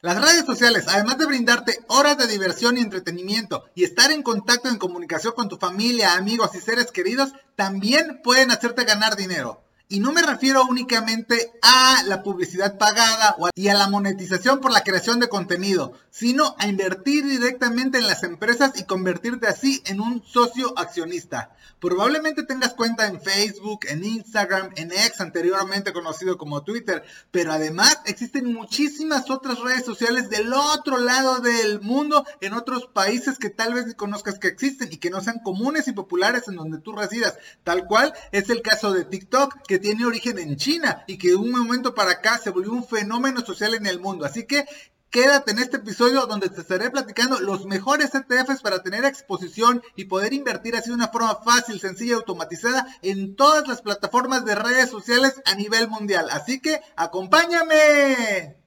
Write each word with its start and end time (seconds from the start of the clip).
Las 0.00 0.20
redes 0.20 0.46
sociales, 0.46 0.84
además 0.86 1.18
de 1.18 1.26
brindarte 1.26 1.80
horas 1.88 2.16
de 2.16 2.28
diversión 2.28 2.78
y 2.78 2.82
entretenimiento 2.82 3.64
y 3.74 3.82
estar 3.82 4.12
en 4.12 4.22
contacto 4.22 4.68
en 4.68 4.78
comunicación 4.78 5.32
con 5.32 5.48
tu 5.48 5.56
familia, 5.56 6.14
amigos 6.14 6.54
y 6.54 6.60
seres 6.60 6.92
queridos, 6.92 7.32
también 7.56 8.20
pueden 8.22 8.52
hacerte 8.52 8.84
ganar 8.84 9.16
dinero. 9.16 9.60
Y 9.90 10.00
no 10.00 10.12
me 10.12 10.20
refiero 10.20 10.66
únicamente 10.68 11.50
a 11.62 12.02
la 12.04 12.22
publicidad 12.22 12.76
pagada 12.76 13.36
y 13.54 13.68
a 13.68 13.74
la 13.74 13.88
monetización 13.88 14.60
por 14.60 14.70
la 14.70 14.82
creación 14.82 15.18
de 15.18 15.30
contenido, 15.30 15.94
sino 16.10 16.54
a 16.58 16.66
invertir 16.66 17.24
directamente 17.24 17.96
en 17.96 18.06
las 18.06 18.22
empresas 18.22 18.72
y 18.78 18.84
convertirte 18.84 19.46
así 19.46 19.82
en 19.86 20.02
un 20.02 20.22
socio 20.22 20.78
accionista. 20.78 21.56
Probablemente 21.80 22.42
tengas 22.42 22.74
cuenta 22.74 23.06
en 23.06 23.22
Facebook, 23.22 23.86
en 23.88 24.04
Instagram, 24.04 24.70
en 24.76 24.90
X, 24.90 25.22
anteriormente 25.22 25.94
conocido 25.94 26.36
como 26.36 26.64
Twitter, 26.64 27.02
pero 27.30 27.52
además 27.52 28.00
existen 28.04 28.52
muchísimas 28.52 29.30
otras 29.30 29.58
redes 29.60 29.86
sociales 29.86 30.28
del 30.28 30.52
otro 30.52 30.98
lado 30.98 31.38
del 31.38 31.80
mundo, 31.80 32.26
en 32.42 32.52
otros 32.52 32.88
países 32.92 33.38
que 33.38 33.48
tal 33.48 33.72
vez 33.72 33.94
conozcas 33.94 34.38
que 34.38 34.48
existen 34.48 34.92
y 34.92 34.98
que 34.98 35.08
no 35.08 35.22
sean 35.22 35.38
comunes 35.38 35.88
y 35.88 35.92
populares 35.92 36.48
en 36.48 36.56
donde 36.56 36.78
tú 36.78 36.92
residas, 36.92 37.38
tal 37.64 37.86
cual 37.86 38.12
es 38.32 38.50
el 38.50 38.60
caso 38.60 38.92
de 38.92 39.04
TikTok, 39.04 39.62
que 39.66 39.77
tiene 39.78 40.04
origen 40.04 40.38
en 40.38 40.56
China 40.56 41.04
y 41.06 41.18
que 41.18 41.28
de 41.28 41.36
un 41.36 41.50
momento 41.50 41.94
para 41.94 42.12
acá 42.12 42.38
se 42.38 42.50
volvió 42.50 42.72
un 42.72 42.86
fenómeno 42.86 43.40
social 43.40 43.74
en 43.74 43.86
el 43.86 44.00
mundo. 44.00 44.24
Así 44.24 44.44
que 44.46 44.64
Quédate 45.10 45.52
en 45.52 45.58
este 45.58 45.78
episodio 45.78 46.26
donde 46.26 46.50
te 46.50 46.60
estaré 46.60 46.90
platicando 46.90 47.40
los 47.40 47.64
mejores 47.64 48.14
ETFs 48.14 48.60
para 48.60 48.82
tener 48.82 49.06
exposición 49.06 49.82
y 49.96 50.04
poder 50.04 50.34
invertir 50.34 50.76
así 50.76 50.90
de 50.90 50.96
una 50.96 51.08
forma 51.08 51.36
fácil, 51.36 51.80
sencilla 51.80 52.10
y 52.10 52.14
automatizada 52.16 52.86
en 53.00 53.34
todas 53.34 53.66
las 53.66 53.80
plataformas 53.80 54.44
de 54.44 54.54
redes 54.54 54.90
sociales 54.90 55.40
a 55.46 55.54
nivel 55.54 55.88
mundial. 55.88 56.28
Así 56.30 56.60
que 56.60 56.82
acompáñame. 56.94 58.57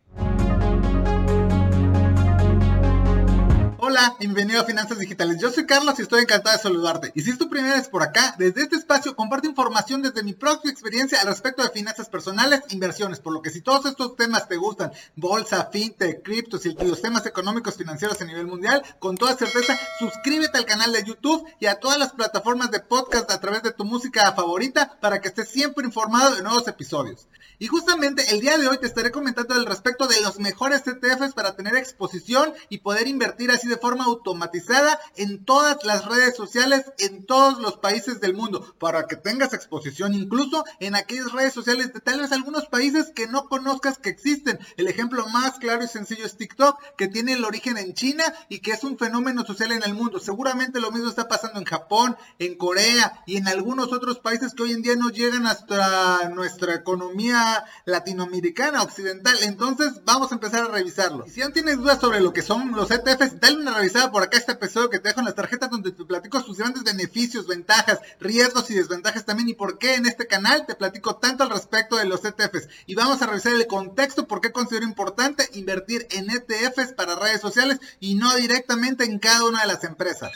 Hola, 3.92 4.16
bienvenido 4.22 4.62
a 4.62 4.64
Finanzas 4.64 5.00
Digitales. 5.00 5.42
Yo 5.42 5.52
soy 5.52 5.66
Carlos 5.66 6.00
y 6.00 6.04
estoy 6.04 6.22
encantado 6.22 6.56
de 6.56 6.64
saludarte. 6.64 7.12
Y 7.14 7.24
si 7.24 7.32
es 7.32 7.38
tu 7.38 7.50
primera 7.50 7.76
vez 7.76 7.90
por 7.90 8.04
acá, 8.04 8.36
desde 8.38 8.62
este 8.62 8.78
espacio 8.78 9.18
comparto 9.18 9.50
información 9.50 10.02
desde 10.02 10.24
mi 10.24 10.32
propia 10.32 10.72
experiencia 10.72 11.20
al 11.20 11.28
respecto 11.28 11.62
de 11.62 11.72
finanzas 11.72 12.08
personales 12.08 12.62
e 12.70 12.74
inversiones. 12.74 13.20
Por 13.20 13.34
lo 13.34 13.42
que 13.42 13.50
si 13.50 13.60
todos 13.60 13.86
estos 13.86 14.16
temas 14.16 14.48
te 14.48 14.56
gustan, 14.56 14.94
bolsa, 15.18 15.68
fintech, 15.74 16.24
criptos 16.24 16.66
y 16.66 16.74
los 16.74 17.02
temas 17.02 17.26
económicos 17.26 17.76
financieros 17.76 18.22
a 18.22 18.24
nivel 18.24 18.48
mundial, 18.48 18.82
con 19.00 19.18
toda 19.18 19.36
certeza, 19.36 19.78
suscríbete 20.00 20.58
al 20.58 20.66
canal 20.66 20.94
de 20.94 21.04
YouTube 21.04 21.46
y 21.60 21.66
a 21.66 21.82
todas 21.82 22.00
las 22.00 22.14
plataformas 22.14 22.72
de 22.72 22.80
podcast 22.80 23.30
a 23.30 23.42
través 23.42 23.62
de 23.62 23.74
tu 23.74 23.84
música 23.84 24.32
favorita 24.32 24.98
para 25.02 25.20
que 25.20 25.28
estés 25.28 25.50
siempre 25.50 25.86
informado 25.86 26.34
de 26.36 26.44
nuevos 26.44 26.66
episodios. 26.70 27.28
Y 27.60 27.68
justamente 27.68 28.24
el 28.32 28.40
día 28.40 28.58
de 28.58 28.68
hoy 28.68 28.80
te 28.80 28.88
estaré 28.88 29.12
comentando 29.12 29.54
al 29.54 29.68
respecto 29.68 30.08
de 30.08 30.20
los 30.22 30.40
mejores 30.40 30.82
ETFs 30.88 31.36
para 31.36 31.56
tener 31.56 31.76
exposición 31.76 32.54
y 32.70 32.80
poder 32.80 33.08
invertir 33.08 33.52
así 33.52 33.68
de 33.68 33.81
forma 33.82 34.06
automatizada 34.06 35.00
en 35.16 35.44
todas 35.44 35.84
las 35.84 36.06
redes 36.06 36.36
sociales 36.36 36.86
en 37.00 37.26
todos 37.26 37.60
los 37.60 37.78
países 37.78 38.22
del 38.22 38.34
mundo 38.34 38.76
para 38.80 39.08
que 39.08 39.16
tengas 39.16 39.54
exposición 39.54 40.14
incluso 40.14 40.64
en 40.80 40.96
aquellas 40.96 41.32
redes 41.32 41.54
sociales 41.54 41.94
de 41.94 42.00
tal 42.00 42.20
vez 42.20 42.32
algunos 42.32 42.68
países 42.68 43.12
que 43.14 43.28
no 43.28 43.48
conozcas 43.48 43.98
que 43.98 44.10
existen. 44.10 44.60
El 44.78 44.88
ejemplo 44.88 45.28
más 45.28 45.58
claro 45.60 45.84
y 45.84 45.88
sencillo 45.88 46.26
es 46.26 46.38
TikTok 46.38 46.78
que 46.98 47.08
tiene 47.08 47.34
el 47.34 47.44
origen 47.44 47.78
en 47.78 47.94
China 47.94 48.24
y 48.50 48.60
que 48.60 48.72
es 48.72 48.84
un 48.84 48.98
fenómeno 48.98 49.46
social 49.46 49.72
en 49.72 49.84
el 49.84 49.94
mundo. 49.94 50.20
Seguramente 50.20 50.80
lo 50.80 50.92
mismo 50.92 51.10
está 51.10 51.28
pasando 51.28 51.60
en 51.60 51.66
Japón, 51.66 52.16
en 52.40 52.56
Corea 52.56 53.22
y 53.26 53.38
en 53.38 53.48
algunos 53.48 53.92
otros 53.94 54.20
países 54.20 54.54
que 54.54 54.64
hoy 54.64 54.72
en 54.74 54.82
día 54.82 54.96
no 54.96 55.10
llegan 55.10 55.48
hasta 55.48 56.30
nuestra 56.30 56.76
economía 56.76 57.64
latinoamericana, 57.86 58.84
occidental. 58.84 59.38
Entonces 59.42 60.02
vamos 60.06 60.32
a 60.32 60.36
empezar 60.36 60.66
a 60.66 60.72
revisarlo. 60.72 61.26
Y 61.26 61.32
si 61.32 61.42
aún 61.42 61.54
tienes 61.54 61.78
dudas 61.78 62.00
sobre 62.00 62.20
lo 62.20 62.34
que 62.34 62.42
son 62.42 62.72
los 62.72 62.92
ETFs, 62.92 63.40
dale 63.40 63.61
una 63.62 63.76
revisada 63.76 64.12
por 64.12 64.24
acá 64.24 64.38
este 64.38 64.54
episodio 64.54 64.90
que 64.90 65.00
te 65.00 65.10
dejo 65.10 65.20
en 65.20 65.26
las 65.26 65.36
tarjetas 65.36 65.70
donde 65.70 65.92
te 65.92 66.04
platico 66.04 66.42
sus 66.42 66.58
grandes 66.58 66.84
beneficios, 66.84 67.48
ventajas, 67.48 68.00
riesgos 68.20 68.70
y 68.72 68.74
desventajas 68.74 69.26
también 69.26 69.50
y 69.50 69.54
por 69.54 69.78
qué 69.78 69.96
en 69.96 70.06
este 70.06 70.28
canal 70.28 70.66
te 70.66 70.76
platico 70.76 71.16
tanto 71.18 71.44
al 71.44 71.52
respecto 71.52 71.98
de 71.98 72.06
los 72.06 72.26
ETFs. 72.26 72.68
Y 72.88 72.96
vamos 72.96 73.22
a 73.22 73.28
revisar 73.28 73.54
el 73.54 73.68
contexto 73.68 74.28
por 74.28 74.42
qué 74.42 74.52
considero 74.52 74.86
importante 74.86 75.48
invertir 75.54 76.08
en 76.12 76.30
ETFs 76.30 76.94
para 76.94 77.16
redes 77.16 77.42
sociales 77.42 77.80
y 78.00 78.16
no 78.16 78.36
directamente 78.36 79.06
en 79.06 79.20
cada 79.20 79.46
una 79.46 79.62
de 79.62 79.68
las 79.68 79.84
empresas. 79.84 80.32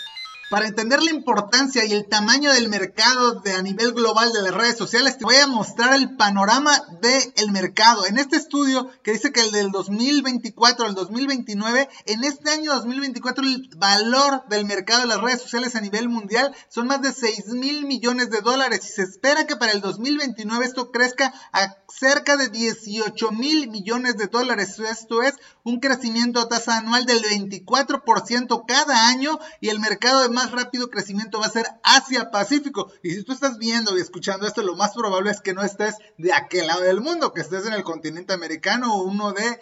Para 0.47 0.67
entender 0.67 1.01
la 1.01 1.09
importancia 1.09 1.85
y 1.85 1.91
el 1.91 2.07
tamaño 2.07 2.53
del 2.53 2.69
mercado 2.69 3.39
de 3.39 3.53
a 3.53 3.63
nivel 3.63 3.93
global 3.93 4.31
de 4.31 4.43
las 4.43 4.53
redes 4.53 4.77
sociales, 4.77 5.17
te 5.17 5.25
voy 5.25 5.37
a 5.37 5.47
mostrar 5.47 5.95
el 5.95 6.15
panorama 6.17 6.71
del 7.01 7.51
mercado. 7.51 8.05
En 8.05 8.19
este 8.19 8.35
estudio 8.35 8.91
que 9.01 9.13
dice 9.13 9.31
que 9.31 9.41
el 9.41 9.51
del 9.51 9.71
2024 9.71 10.85
al 10.85 10.93
2029, 10.93 11.89
en 12.05 12.23
este 12.23 12.51
año 12.51 12.75
2024 12.75 13.43
el 13.43 13.69
valor 13.75 14.43
del 14.47 14.65
mercado 14.65 15.01
de 15.01 15.07
las 15.07 15.19
redes 15.19 15.41
sociales 15.41 15.75
a 15.75 15.81
nivel 15.81 16.09
mundial 16.09 16.55
son 16.69 16.87
más 16.87 17.01
de 17.01 17.11
6 17.11 17.47
mil 17.47 17.87
millones 17.87 18.29
de 18.29 18.41
dólares 18.41 18.81
y 18.85 18.93
se 18.93 19.01
espera 19.01 19.47
que 19.47 19.55
para 19.55 19.71
el 19.71 19.81
2029 19.81 20.63
esto 20.63 20.91
crezca 20.91 21.33
a 21.53 21.75
cerca 21.89 22.37
de 22.37 22.49
18 22.49 23.31
mil 23.31 23.69
millones 23.69 24.15
de 24.17 24.27
dólares. 24.27 24.77
Esto 24.77 25.23
es 25.23 25.33
un 25.63 25.79
crecimiento 25.79 26.39
a 26.39 26.49
tasa 26.49 26.77
anual 26.77 27.05
del 27.07 27.23
24% 27.23 28.65
cada 28.67 29.07
año 29.07 29.39
y 29.59 29.69
el 29.69 29.79
mercado 29.79 30.21
de 30.21 30.34
más 30.35 30.51
rápido 30.51 30.91
crecimiento 30.91 31.39
va 31.39 31.47
a 31.47 31.49
ser 31.49 31.65
Asia-Pacífico. 31.83 32.91
Y 33.01 33.11
si 33.11 33.23
tú 33.23 33.31
estás 33.31 33.57
viendo 33.57 33.97
y 33.97 34.01
escuchando 34.01 34.45
esto, 34.45 34.61
lo 34.61 34.75
más 34.75 34.93
probable 34.93 35.31
es 35.31 35.41
que 35.41 35.53
no 35.53 35.63
estés 35.63 35.95
de 36.17 36.33
aquel 36.33 36.67
lado 36.67 36.81
del 36.81 37.01
mundo, 37.01 37.33
que 37.33 37.41
estés 37.41 37.65
en 37.65 37.73
el 37.73 37.83
continente 37.83 38.33
americano 38.33 38.93
o 38.93 39.03
uno 39.03 39.31
de 39.31 39.59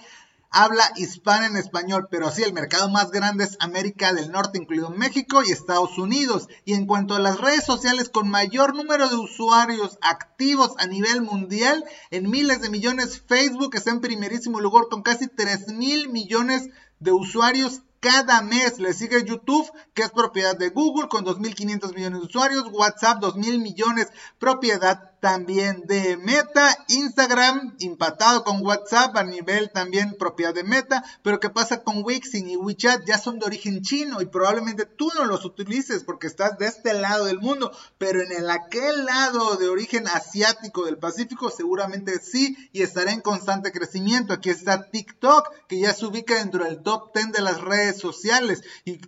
habla 0.50 0.84
hispana 0.98 1.48
en 1.48 1.58
español, 1.58 2.08
pero 2.12 2.30
sí 2.32 2.44
el 2.44 2.54
mercado 2.54 2.88
más 2.88 3.10
grande 3.10 3.44
es 3.44 3.58
América 3.60 4.14
del 4.14 4.32
Norte, 4.32 4.60
incluido 4.60 4.92
México 4.92 5.42
y 5.44 5.52
Estados 5.52 5.98
Unidos. 5.98 6.48
Y 6.64 6.74
en 6.74 6.86
cuanto 6.86 7.16
a 7.16 7.20
las 7.20 7.40
redes 7.40 7.66
sociales 7.66 8.10
con 8.10 8.30
mayor 8.30 8.76
número 8.76 9.10
de 9.10 9.16
usuarios 9.16 9.98
activos 10.02 10.74
a 10.78 10.86
nivel 10.86 11.22
mundial, 11.22 11.84
en 12.12 12.30
miles 12.30 12.62
de 12.62 12.70
millones, 12.70 13.24
Facebook 13.28 13.76
está 13.76 13.92
en 13.92 14.02
primerísimo 14.02 14.60
lugar 14.60 14.86
con 14.90 15.02
casi 15.02 15.28
3 15.28 15.70
mil 15.70 16.10
millones 16.10 16.70
de 17.00 17.12
usuarios 17.12 17.82
cada 18.04 18.42
mes. 18.42 18.80
Le 18.80 18.94
sigue 18.94 19.24
YouTube, 19.24 19.72
que 19.94 20.04
es 20.04 20.12
propiedad 20.12 20.56
de 20.56 20.70
Google, 20.70 21.08
con 21.08 21.26
2.500 21.26 21.96
millones 21.96 22.20
de 22.20 22.26
usuarios. 22.26 22.68
WhatsApp, 22.72 23.24
2.000 23.24 23.60
millones, 23.60 24.10
propiedad 24.38 25.13
también 25.24 25.84
de 25.88 26.18
Meta, 26.18 26.84
Instagram 26.90 27.78
empatado 27.80 28.44
con 28.44 28.62
WhatsApp 28.62 29.16
a 29.16 29.24
nivel 29.24 29.72
también 29.72 30.18
propiedad 30.20 30.54
de 30.54 30.66
Meta, 30.66 31.02
pero 31.22 31.40
¿qué 31.40 31.50
pasa 31.50 31.82
con 31.82 32.04
Wixing 32.04 32.50
y 32.50 32.58
WeChat? 32.58 33.06
Ya 33.06 33.18
son 33.18 33.40
de 33.40 33.46
origen 33.46 33.82
chino 33.84 34.22
y 34.22 34.26
probablemente 34.26 34.86
tú 34.86 35.10
no 35.16 35.24
los 35.24 35.46
utilices 35.46 36.04
porque 36.04 36.28
estás 36.28 36.58
de 36.58 36.66
este 36.66 36.94
lado 36.94 37.24
del 37.24 37.40
mundo, 37.40 37.72
pero 37.98 38.22
en 38.22 38.34
el 38.34 38.50
aquel 38.50 39.06
lado 39.06 39.56
de 39.56 39.70
origen 39.70 40.10
asiático 40.10 40.84
del 40.84 40.98
Pacífico 40.98 41.50
seguramente 41.50 42.20
sí 42.20 42.58
y 42.74 42.82
estará 42.82 43.14
en 43.14 43.22
constante 43.22 43.72
crecimiento. 43.72 44.34
Aquí 44.34 44.50
está 44.50 44.90
TikTok 44.90 45.48
que 45.70 45.80
ya 45.80 45.94
se 45.94 46.06
ubica 46.06 46.36
dentro 46.36 46.66
del 46.66 46.84
top 46.84 47.16
10 47.16 47.32
de 47.32 47.42
las 47.42 47.62
redes 47.62 47.98
sociales, 47.98 48.62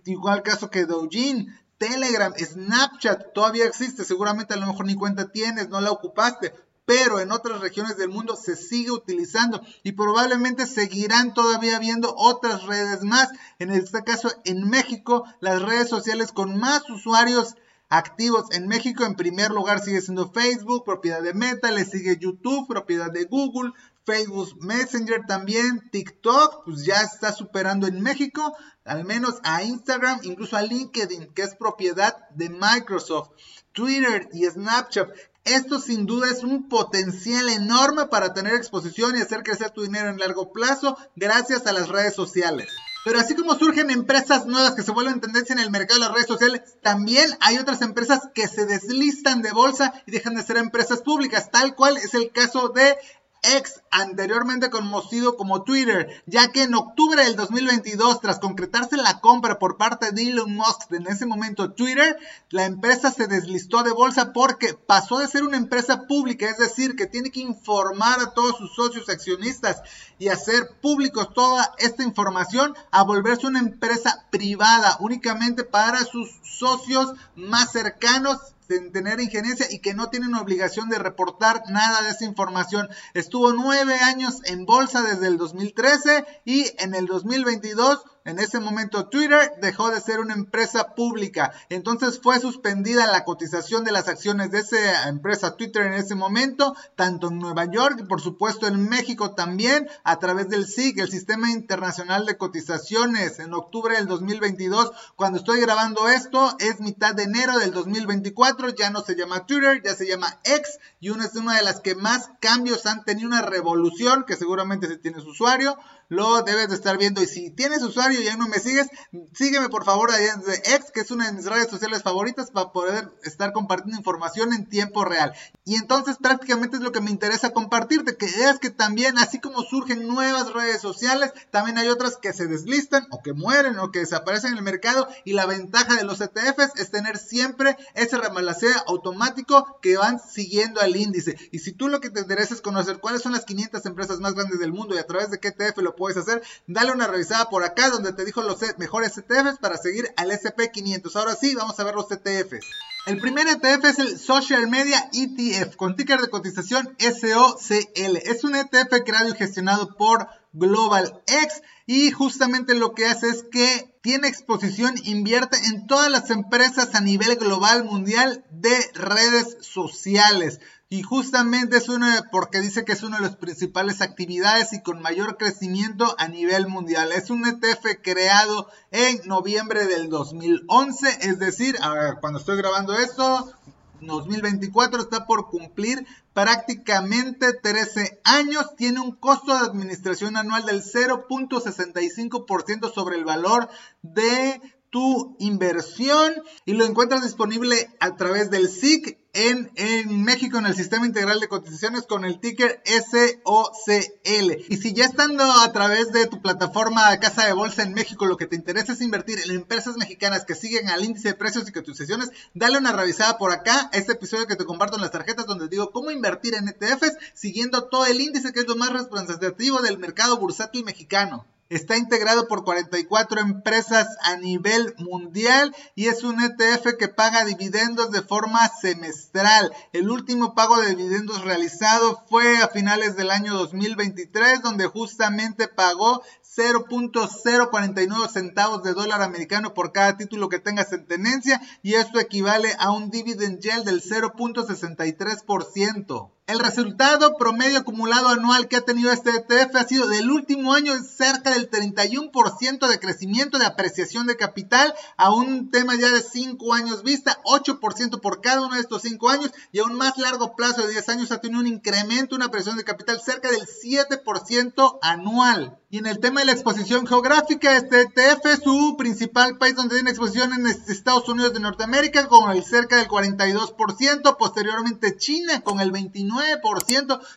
igual 0.06 0.42
caso 0.42 0.70
que 0.70 0.86
Douyin, 0.86 1.54
Telegram, 1.78 2.32
Snapchat 2.36 3.32
todavía 3.34 3.66
existe, 3.66 4.04
seguramente 4.04 4.54
a 4.54 4.56
lo 4.56 4.66
mejor 4.66 4.86
ni 4.86 4.94
cuenta 4.94 5.30
tienes, 5.30 5.68
no 5.68 5.80
la 5.80 5.90
ocupaste, 5.90 6.52
pero 6.86 7.20
en 7.20 7.32
otras 7.32 7.60
regiones 7.60 7.96
del 7.96 8.08
mundo 8.08 8.36
se 8.36 8.56
sigue 8.56 8.92
utilizando 8.92 9.60
y 9.82 9.92
probablemente 9.92 10.66
seguirán 10.66 11.34
todavía 11.34 11.78
viendo 11.78 12.14
otras 12.16 12.62
redes 12.62 13.02
más. 13.02 13.28
En 13.58 13.70
este 13.70 14.04
caso, 14.04 14.30
en 14.44 14.70
México, 14.70 15.24
las 15.40 15.60
redes 15.60 15.88
sociales 15.88 16.32
con 16.32 16.58
más 16.58 16.88
usuarios 16.88 17.56
activos 17.88 18.46
en 18.52 18.68
México, 18.68 19.04
en 19.04 19.14
primer 19.14 19.50
lugar 19.50 19.80
sigue 19.80 20.00
siendo 20.00 20.30
Facebook, 20.30 20.84
propiedad 20.84 21.22
de 21.22 21.34
Meta, 21.34 21.70
le 21.70 21.84
sigue 21.84 22.18
YouTube, 22.18 22.68
propiedad 22.68 23.10
de 23.10 23.24
Google, 23.24 23.72
Facebook 24.06 24.62
Messenger 24.62 25.26
también, 25.26 25.90
TikTok, 25.90 26.64
pues 26.64 26.84
ya 26.84 27.02
está 27.02 27.32
superando 27.32 27.88
en 27.88 28.00
México, 28.00 28.56
al 28.84 29.04
menos 29.04 29.40
a 29.42 29.64
Instagram, 29.64 30.20
incluso 30.22 30.56
a 30.56 30.62
LinkedIn, 30.62 31.34
que 31.34 31.42
es 31.42 31.56
propiedad 31.56 32.16
de 32.30 32.48
Microsoft, 32.48 33.30
Twitter 33.72 34.28
y 34.32 34.46
Snapchat. 34.46 35.10
Esto 35.44 35.80
sin 35.80 36.06
duda 36.06 36.30
es 36.30 36.42
un 36.44 36.68
potencial 36.68 37.48
enorme 37.48 38.06
para 38.06 38.32
tener 38.32 38.54
exposición 38.54 39.16
y 39.16 39.20
hacer 39.20 39.42
crecer 39.42 39.70
tu 39.70 39.82
dinero 39.82 40.08
en 40.08 40.18
largo 40.18 40.52
plazo 40.52 40.96
gracias 41.16 41.66
a 41.66 41.72
las 41.72 41.88
redes 41.88 42.14
sociales. 42.14 42.68
Pero 43.04 43.20
así 43.20 43.36
como 43.36 43.54
surgen 43.54 43.90
empresas 43.90 44.46
nuevas 44.46 44.74
que 44.74 44.82
se 44.82 44.90
vuelven 44.90 45.20
tendencia 45.20 45.52
en 45.52 45.60
el 45.60 45.70
mercado 45.70 46.00
de 46.00 46.06
las 46.06 46.14
redes 46.14 46.26
sociales, 46.26 46.62
también 46.82 47.30
hay 47.40 47.58
otras 47.58 47.80
empresas 47.82 48.28
que 48.34 48.48
se 48.48 48.66
deslistan 48.66 49.42
de 49.42 49.52
bolsa 49.52 49.94
y 50.06 50.10
dejan 50.10 50.34
de 50.34 50.42
ser 50.42 50.56
empresas 50.56 51.02
públicas, 51.02 51.52
tal 51.52 51.76
cual 51.76 51.96
es 51.98 52.14
el 52.14 52.32
caso 52.32 52.70
de 52.70 52.96
ex 53.42 53.82
anteriormente 53.90 54.70
conocido 54.70 55.36
como 55.36 55.62
Twitter, 55.62 56.22
ya 56.26 56.52
que 56.52 56.64
en 56.64 56.74
octubre 56.74 57.22
del 57.22 57.36
2022, 57.36 58.20
tras 58.20 58.38
concretarse 58.38 58.96
la 58.96 59.20
compra 59.20 59.58
por 59.58 59.76
parte 59.76 60.12
de 60.12 60.22
Elon 60.22 60.54
Musk 60.54 60.92
en 60.92 61.06
ese 61.06 61.26
momento 61.26 61.72
Twitter, 61.72 62.18
la 62.50 62.64
empresa 62.64 63.10
se 63.10 63.26
deslistó 63.26 63.82
de 63.82 63.92
bolsa 63.92 64.32
porque 64.32 64.74
pasó 64.74 65.18
de 65.18 65.28
ser 65.28 65.44
una 65.44 65.56
empresa 65.56 66.06
pública, 66.06 66.48
es 66.48 66.58
decir, 66.58 66.96
que 66.96 67.06
tiene 67.06 67.30
que 67.30 67.40
informar 67.40 68.20
a 68.20 68.32
todos 68.32 68.56
sus 68.58 68.74
socios 68.74 69.08
accionistas 69.08 69.82
y 70.18 70.28
hacer 70.28 70.70
públicos 70.80 71.32
toda 71.32 71.72
esta 71.78 72.02
información, 72.02 72.74
a 72.90 73.02
volverse 73.02 73.46
una 73.46 73.60
empresa 73.60 74.26
privada 74.30 74.96
únicamente 75.00 75.64
para 75.64 76.04
sus 76.04 76.30
socios 76.42 77.12
más 77.34 77.72
cercanos 77.72 78.55
tener 78.66 79.20
injerencia 79.20 79.66
y 79.70 79.78
que 79.80 79.94
no 79.94 80.10
tienen 80.10 80.34
obligación 80.34 80.88
de 80.88 80.98
reportar 80.98 81.62
nada 81.68 82.02
de 82.02 82.10
esa 82.10 82.24
información. 82.24 82.88
Estuvo 83.14 83.52
nueve 83.52 83.94
años 83.94 84.40
en 84.44 84.66
bolsa 84.66 85.02
desde 85.02 85.28
el 85.28 85.38
2013 85.38 86.24
y 86.44 86.66
en 86.78 86.94
el 86.94 87.06
2022 87.06 88.04
en 88.26 88.38
ese 88.38 88.60
momento 88.60 89.08
Twitter 89.08 89.52
dejó 89.62 89.90
de 89.90 90.00
ser 90.00 90.20
una 90.20 90.34
empresa 90.34 90.94
pública, 90.94 91.52
entonces 91.68 92.20
fue 92.22 92.38
suspendida 92.40 93.06
la 93.06 93.24
cotización 93.24 93.84
de 93.84 93.92
las 93.92 94.08
acciones 94.08 94.50
de 94.50 94.58
esa 94.58 95.08
empresa 95.08 95.56
Twitter 95.56 95.86
en 95.86 95.94
ese 95.94 96.14
momento, 96.14 96.74
tanto 96.96 97.28
en 97.28 97.38
Nueva 97.38 97.64
York 97.64 98.00
y 98.00 98.04
por 98.04 98.20
supuesto 98.20 98.66
en 98.66 98.88
México 98.88 99.34
también, 99.34 99.88
a 100.04 100.18
través 100.18 100.48
del 100.48 100.66
SIC, 100.66 100.98
el 100.98 101.10
Sistema 101.10 101.50
Internacional 101.50 102.26
de 102.26 102.36
Cotizaciones, 102.36 103.38
en 103.38 103.54
octubre 103.54 103.96
del 103.96 104.06
2022. 104.06 104.90
Cuando 105.14 105.38
estoy 105.38 105.60
grabando 105.60 106.08
esto 106.08 106.56
es 106.58 106.80
mitad 106.80 107.14
de 107.14 107.22
enero 107.22 107.58
del 107.58 107.72
2024, 107.72 108.70
ya 108.70 108.90
no 108.90 109.02
se 109.02 109.14
llama 109.14 109.46
Twitter, 109.46 109.82
ya 109.84 109.94
se 109.94 110.06
llama 110.06 110.40
X 110.44 110.78
y 111.00 111.10
una 111.10 111.26
es 111.26 111.34
una 111.36 111.56
de 111.56 111.62
las 111.62 111.80
que 111.80 111.94
más 111.94 112.30
cambios 112.40 112.86
han 112.86 113.04
tenido 113.04 113.28
una 113.28 113.42
revolución, 113.42 114.24
que 114.26 114.36
seguramente 114.36 114.88
si 114.88 114.98
tienes 114.98 115.24
usuario, 115.24 115.76
lo 116.08 116.42
debes 116.42 116.68
de 116.68 116.74
estar 116.74 116.98
viendo. 116.98 117.22
Y 117.22 117.26
si 117.26 117.50
tienes 117.50 117.82
usuario 117.82 118.20
y 118.20 118.24
ya 118.24 118.36
no 118.36 118.48
me 118.48 118.58
sigues, 118.58 118.88
sígueme 119.34 119.68
por 119.68 119.84
favor 119.84 120.10
ahí 120.10 120.24
en 120.26 120.40
X, 120.40 120.90
que 120.92 121.00
es 121.00 121.10
una 121.10 121.26
de 121.26 121.32
mis 121.32 121.46
redes 121.46 121.68
sociales 121.68 122.02
favoritas 122.02 122.50
para 122.50 122.72
poder 122.72 123.10
estar 123.24 123.52
compartiendo 123.52 123.98
información 123.98 124.52
en 124.52 124.68
tiempo 124.68 125.04
real. 125.04 125.32
Y 125.64 125.76
entonces 125.76 126.16
prácticamente 126.20 126.76
es 126.76 126.82
lo 126.82 126.92
que 126.92 127.00
me 127.00 127.10
interesa 127.10 127.50
compartirte, 127.50 128.16
que 128.16 128.26
veas 128.26 128.58
que 128.58 128.70
también 128.70 129.18
así 129.18 129.40
como 129.40 129.62
surgen 129.62 130.06
nuevas 130.06 130.52
redes 130.52 130.80
sociales, 130.80 131.32
también 131.50 131.78
hay 131.78 131.88
otras 131.88 132.16
que 132.16 132.32
se 132.32 132.46
deslistan 132.46 133.06
o 133.10 133.22
que 133.22 133.32
mueren 133.32 133.78
o 133.78 133.90
que 133.90 134.00
desaparecen 134.00 134.52
en 134.52 134.58
el 134.58 134.62
mercado 134.62 135.08
y 135.24 135.32
la 135.32 135.46
ventaja 135.46 135.96
de 135.96 136.04
los 136.04 136.20
ETFs 136.20 136.76
es 136.76 136.90
tener 136.90 137.18
siempre 137.18 137.76
ese 137.94 138.18
remalaceo 138.18 138.76
automático 138.86 139.78
que 139.82 139.96
van 139.96 140.20
siguiendo 140.20 140.80
al 140.80 140.96
índice. 140.96 141.36
Y 141.50 141.58
si 141.58 141.72
tú 141.72 141.88
lo 141.88 142.00
que 142.00 142.10
te 142.10 142.20
interesa 142.20 142.54
es 142.54 142.60
conocer 142.60 142.98
cuáles 142.98 143.22
son 143.22 143.32
las 143.32 143.44
500 143.44 143.84
empresas 143.86 144.20
más 144.20 144.34
grandes 144.34 144.60
del 144.60 144.72
mundo 144.72 144.94
y 144.94 144.98
a 144.98 145.06
través 145.06 145.30
de 145.30 145.40
qué 145.40 145.48
ETF 145.48 145.78
lo 145.78 145.95
puedes 145.96 146.16
hacer, 146.16 146.42
dale 146.66 146.92
una 146.92 147.06
revisada 147.06 147.48
por 147.50 147.64
acá 147.64 147.90
donde 147.90 148.12
te 148.12 148.24
dijo 148.24 148.42
los 148.42 148.58
mejores 148.78 149.16
ETFs 149.18 149.58
para 149.60 149.76
seguir 149.76 150.12
al 150.16 150.30
SP500. 150.30 151.16
Ahora 151.16 151.34
sí, 151.34 151.54
vamos 151.54 151.78
a 151.80 151.84
ver 151.84 151.94
los 151.94 152.10
ETFs. 152.10 152.66
El 153.06 153.20
primer 153.20 153.46
ETF 153.46 153.84
es 153.84 153.98
el 154.00 154.18
Social 154.18 154.66
Media 154.68 155.08
ETF 155.12 155.76
con 155.76 155.94
ticker 155.94 156.20
de 156.20 156.28
cotización 156.28 156.96
SOCL. 156.98 158.16
Es 158.16 158.42
un 158.42 158.56
ETF 158.56 159.04
creado 159.04 159.28
y 159.28 159.36
gestionado 159.36 159.96
por 159.96 160.26
Global 160.52 161.22
X 161.26 161.62
y 161.86 162.10
justamente 162.10 162.74
lo 162.74 162.94
que 162.94 163.06
hace 163.06 163.28
es 163.28 163.44
que 163.44 163.96
tiene 164.00 164.26
exposición, 164.26 164.94
invierte 165.04 165.56
en 165.66 165.86
todas 165.86 166.10
las 166.10 166.30
empresas 166.30 166.94
a 166.94 167.00
nivel 167.00 167.36
global 167.36 167.84
mundial 167.84 168.44
de 168.50 168.76
redes 168.94 169.56
sociales. 169.60 170.58
Y 170.88 171.02
justamente 171.02 171.78
es 171.78 171.88
uno, 171.88 172.06
porque 172.30 172.60
dice 172.60 172.84
que 172.84 172.92
es 172.92 173.02
una 173.02 173.16
de 173.16 173.24
las 173.24 173.34
principales 173.34 174.00
actividades 174.00 174.72
y 174.72 174.82
con 174.82 175.02
mayor 175.02 175.36
crecimiento 175.36 176.14
a 176.18 176.28
nivel 176.28 176.68
mundial. 176.68 177.10
Es 177.10 177.28
un 177.28 177.44
ETF 177.44 178.00
creado 178.02 178.68
en 178.92 179.20
noviembre 179.26 179.86
del 179.86 180.08
2011, 180.08 181.08
es 181.22 181.40
decir, 181.40 181.76
cuando 182.20 182.38
estoy 182.38 182.56
grabando 182.56 182.94
esto, 182.94 183.52
2024 184.00 185.00
está 185.00 185.26
por 185.26 185.50
cumplir 185.50 186.06
prácticamente 186.32 187.52
13 187.52 188.20
años. 188.22 188.76
Tiene 188.76 189.00
un 189.00 189.10
costo 189.10 189.58
de 189.58 189.66
administración 189.66 190.36
anual 190.36 190.66
del 190.66 190.84
0.65% 190.84 192.92
sobre 192.92 193.16
el 193.16 193.24
valor 193.24 193.68
de 194.02 194.60
tu 194.90 195.36
inversión 195.38 196.34
y 196.64 196.72
lo 196.72 196.84
encuentras 196.84 197.22
disponible 197.22 197.90
a 198.00 198.16
través 198.16 198.50
del 198.50 198.68
SIC 198.68 199.18
en, 199.36 200.22
México 200.24 200.56
en 200.58 200.64
el 200.66 200.74
Sistema 200.74 201.04
Integral 201.04 201.40
de 201.40 201.48
Cotizaciones 201.48 202.06
con 202.06 202.24
el 202.24 202.40
ticker 202.40 202.82
SOCL. 202.86 204.52
Y 204.68 204.76
si 204.78 204.94
ya 204.94 205.04
estando 205.04 205.44
a 205.44 205.70
través 205.72 206.10
de 206.12 206.26
tu 206.26 206.40
plataforma 206.40 207.18
Casa 207.20 207.46
de 207.46 207.52
Bolsa 207.52 207.82
en 207.82 207.92
México 207.92 208.24
lo 208.24 208.38
que 208.38 208.46
te 208.46 208.56
interesa 208.56 208.94
es 208.94 209.02
invertir 209.02 209.38
en 209.44 209.50
empresas 209.50 209.96
mexicanas 209.98 210.46
que 210.46 210.54
siguen 210.54 210.88
al 210.88 211.04
índice 211.04 211.28
de 211.28 211.34
precios 211.34 211.68
y 211.68 211.72
cotizaciones, 211.72 212.30
dale 212.54 212.78
una 212.78 212.92
revisada 212.92 213.36
por 213.36 213.52
acá 213.52 213.90
a 213.92 213.96
este 213.98 214.12
episodio 214.12 214.46
que 214.46 214.56
te 214.56 214.64
comparto 214.64 214.96
en 214.96 215.02
las 215.02 215.10
tarjetas 215.10 215.44
donde 215.44 215.68
digo 215.68 215.90
cómo 215.90 216.10
invertir 216.10 216.54
en 216.54 216.68
ETFs 216.68 217.18
siguiendo 217.34 217.84
todo 217.84 218.06
el 218.06 218.20
índice 218.20 218.52
que 218.52 218.60
es 218.60 218.68
lo 218.68 218.76
más 218.76 218.90
representativo 218.90 219.82
del 219.82 219.98
mercado 219.98 220.38
bursátil 220.38 220.84
mexicano. 220.84 221.44
Está 221.68 221.96
integrado 221.96 222.46
por 222.46 222.62
44 222.62 223.40
empresas 223.40 224.06
a 224.22 224.36
nivel 224.36 224.94
mundial 224.98 225.74
y 225.96 226.06
es 226.06 226.22
un 226.22 226.40
ETF 226.40 226.96
que 226.96 227.08
paga 227.08 227.44
dividendos 227.44 228.12
de 228.12 228.22
forma 228.22 228.68
semestral. 228.68 229.72
El 229.92 230.08
último 230.08 230.54
pago 230.54 230.80
de 230.80 230.94
dividendos 230.94 231.42
realizado 231.42 232.22
fue 232.28 232.58
a 232.58 232.68
finales 232.68 233.16
del 233.16 233.32
año 233.32 233.52
2023 233.54 234.62
donde 234.62 234.86
justamente 234.86 235.66
pagó 235.66 236.22
0.049 236.56 238.30
centavos 238.30 238.84
de 238.84 238.94
dólar 238.94 239.22
americano 239.22 239.74
por 239.74 239.90
cada 239.90 240.16
título 240.16 240.48
que 240.48 240.60
tengas 240.60 240.92
en 240.92 241.04
tenencia 241.04 241.60
y 241.82 241.94
esto 241.94 242.20
equivale 242.20 242.76
a 242.78 242.92
un 242.92 243.10
dividend 243.10 243.58
yield 243.60 243.84
del 243.84 244.02
0.63%. 244.02 246.35
El 246.48 246.60
resultado 246.60 247.36
promedio 247.36 247.80
acumulado 247.80 248.28
anual 248.28 248.68
que 248.68 248.76
ha 248.76 248.80
tenido 248.80 249.10
este 249.10 249.30
ETF 249.30 249.74
ha 249.74 249.82
sido 249.84 250.06
del 250.06 250.30
último 250.30 250.74
año 250.74 250.92
cerca 251.02 251.50
del 251.50 251.68
31% 251.68 252.86
de 252.86 253.00
crecimiento 253.00 253.58
de 253.58 253.66
apreciación 253.66 254.28
de 254.28 254.36
capital 254.36 254.94
a 255.16 255.32
un 255.32 255.72
tema 255.72 255.96
ya 255.96 256.08
de 256.08 256.22
5 256.22 256.72
años 256.72 257.02
vista, 257.02 257.40
8% 257.42 258.20
por 258.20 258.42
cada 258.42 258.64
uno 258.64 258.76
de 258.76 258.80
estos 258.80 259.02
5 259.02 259.28
años 259.28 259.50
y 259.72 259.80
a 259.80 259.84
un 259.86 259.94
más 259.94 260.18
largo 260.18 260.54
plazo 260.54 260.82
de 260.82 260.92
10 260.92 261.08
años 261.08 261.32
ha 261.32 261.40
tenido 261.40 261.58
un 261.58 261.66
incremento, 261.66 262.36
una 262.36 262.44
apreciación 262.44 262.76
de 262.76 262.84
capital 262.84 263.20
cerca 263.20 263.50
del 263.50 263.66
7% 263.66 264.98
anual. 265.02 265.80
Y 265.90 265.98
en 265.98 266.06
el 266.06 266.18
tema 266.18 266.40
de 266.40 266.46
la 266.46 266.52
exposición 266.52 267.06
geográfica, 267.06 267.76
este 267.76 268.02
ETF, 268.02 268.62
su 268.62 268.96
principal 268.96 269.56
país 269.56 269.74
donde 269.74 269.94
tiene 269.94 270.10
exposición 270.10 270.52
en 270.52 270.66
Estados 270.66 271.28
Unidos 271.28 271.54
de 271.54 271.60
Norteamérica 271.60 272.28
con 272.28 272.50
el 272.50 272.64
cerca 272.64 272.96
del 272.96 273.08
42%, 273.08 274.36
posteriormente 274.36 275.16
China 275.16 275.62
con 275.62 275.80
el 275.80 275.92
29%. 275.92 276.35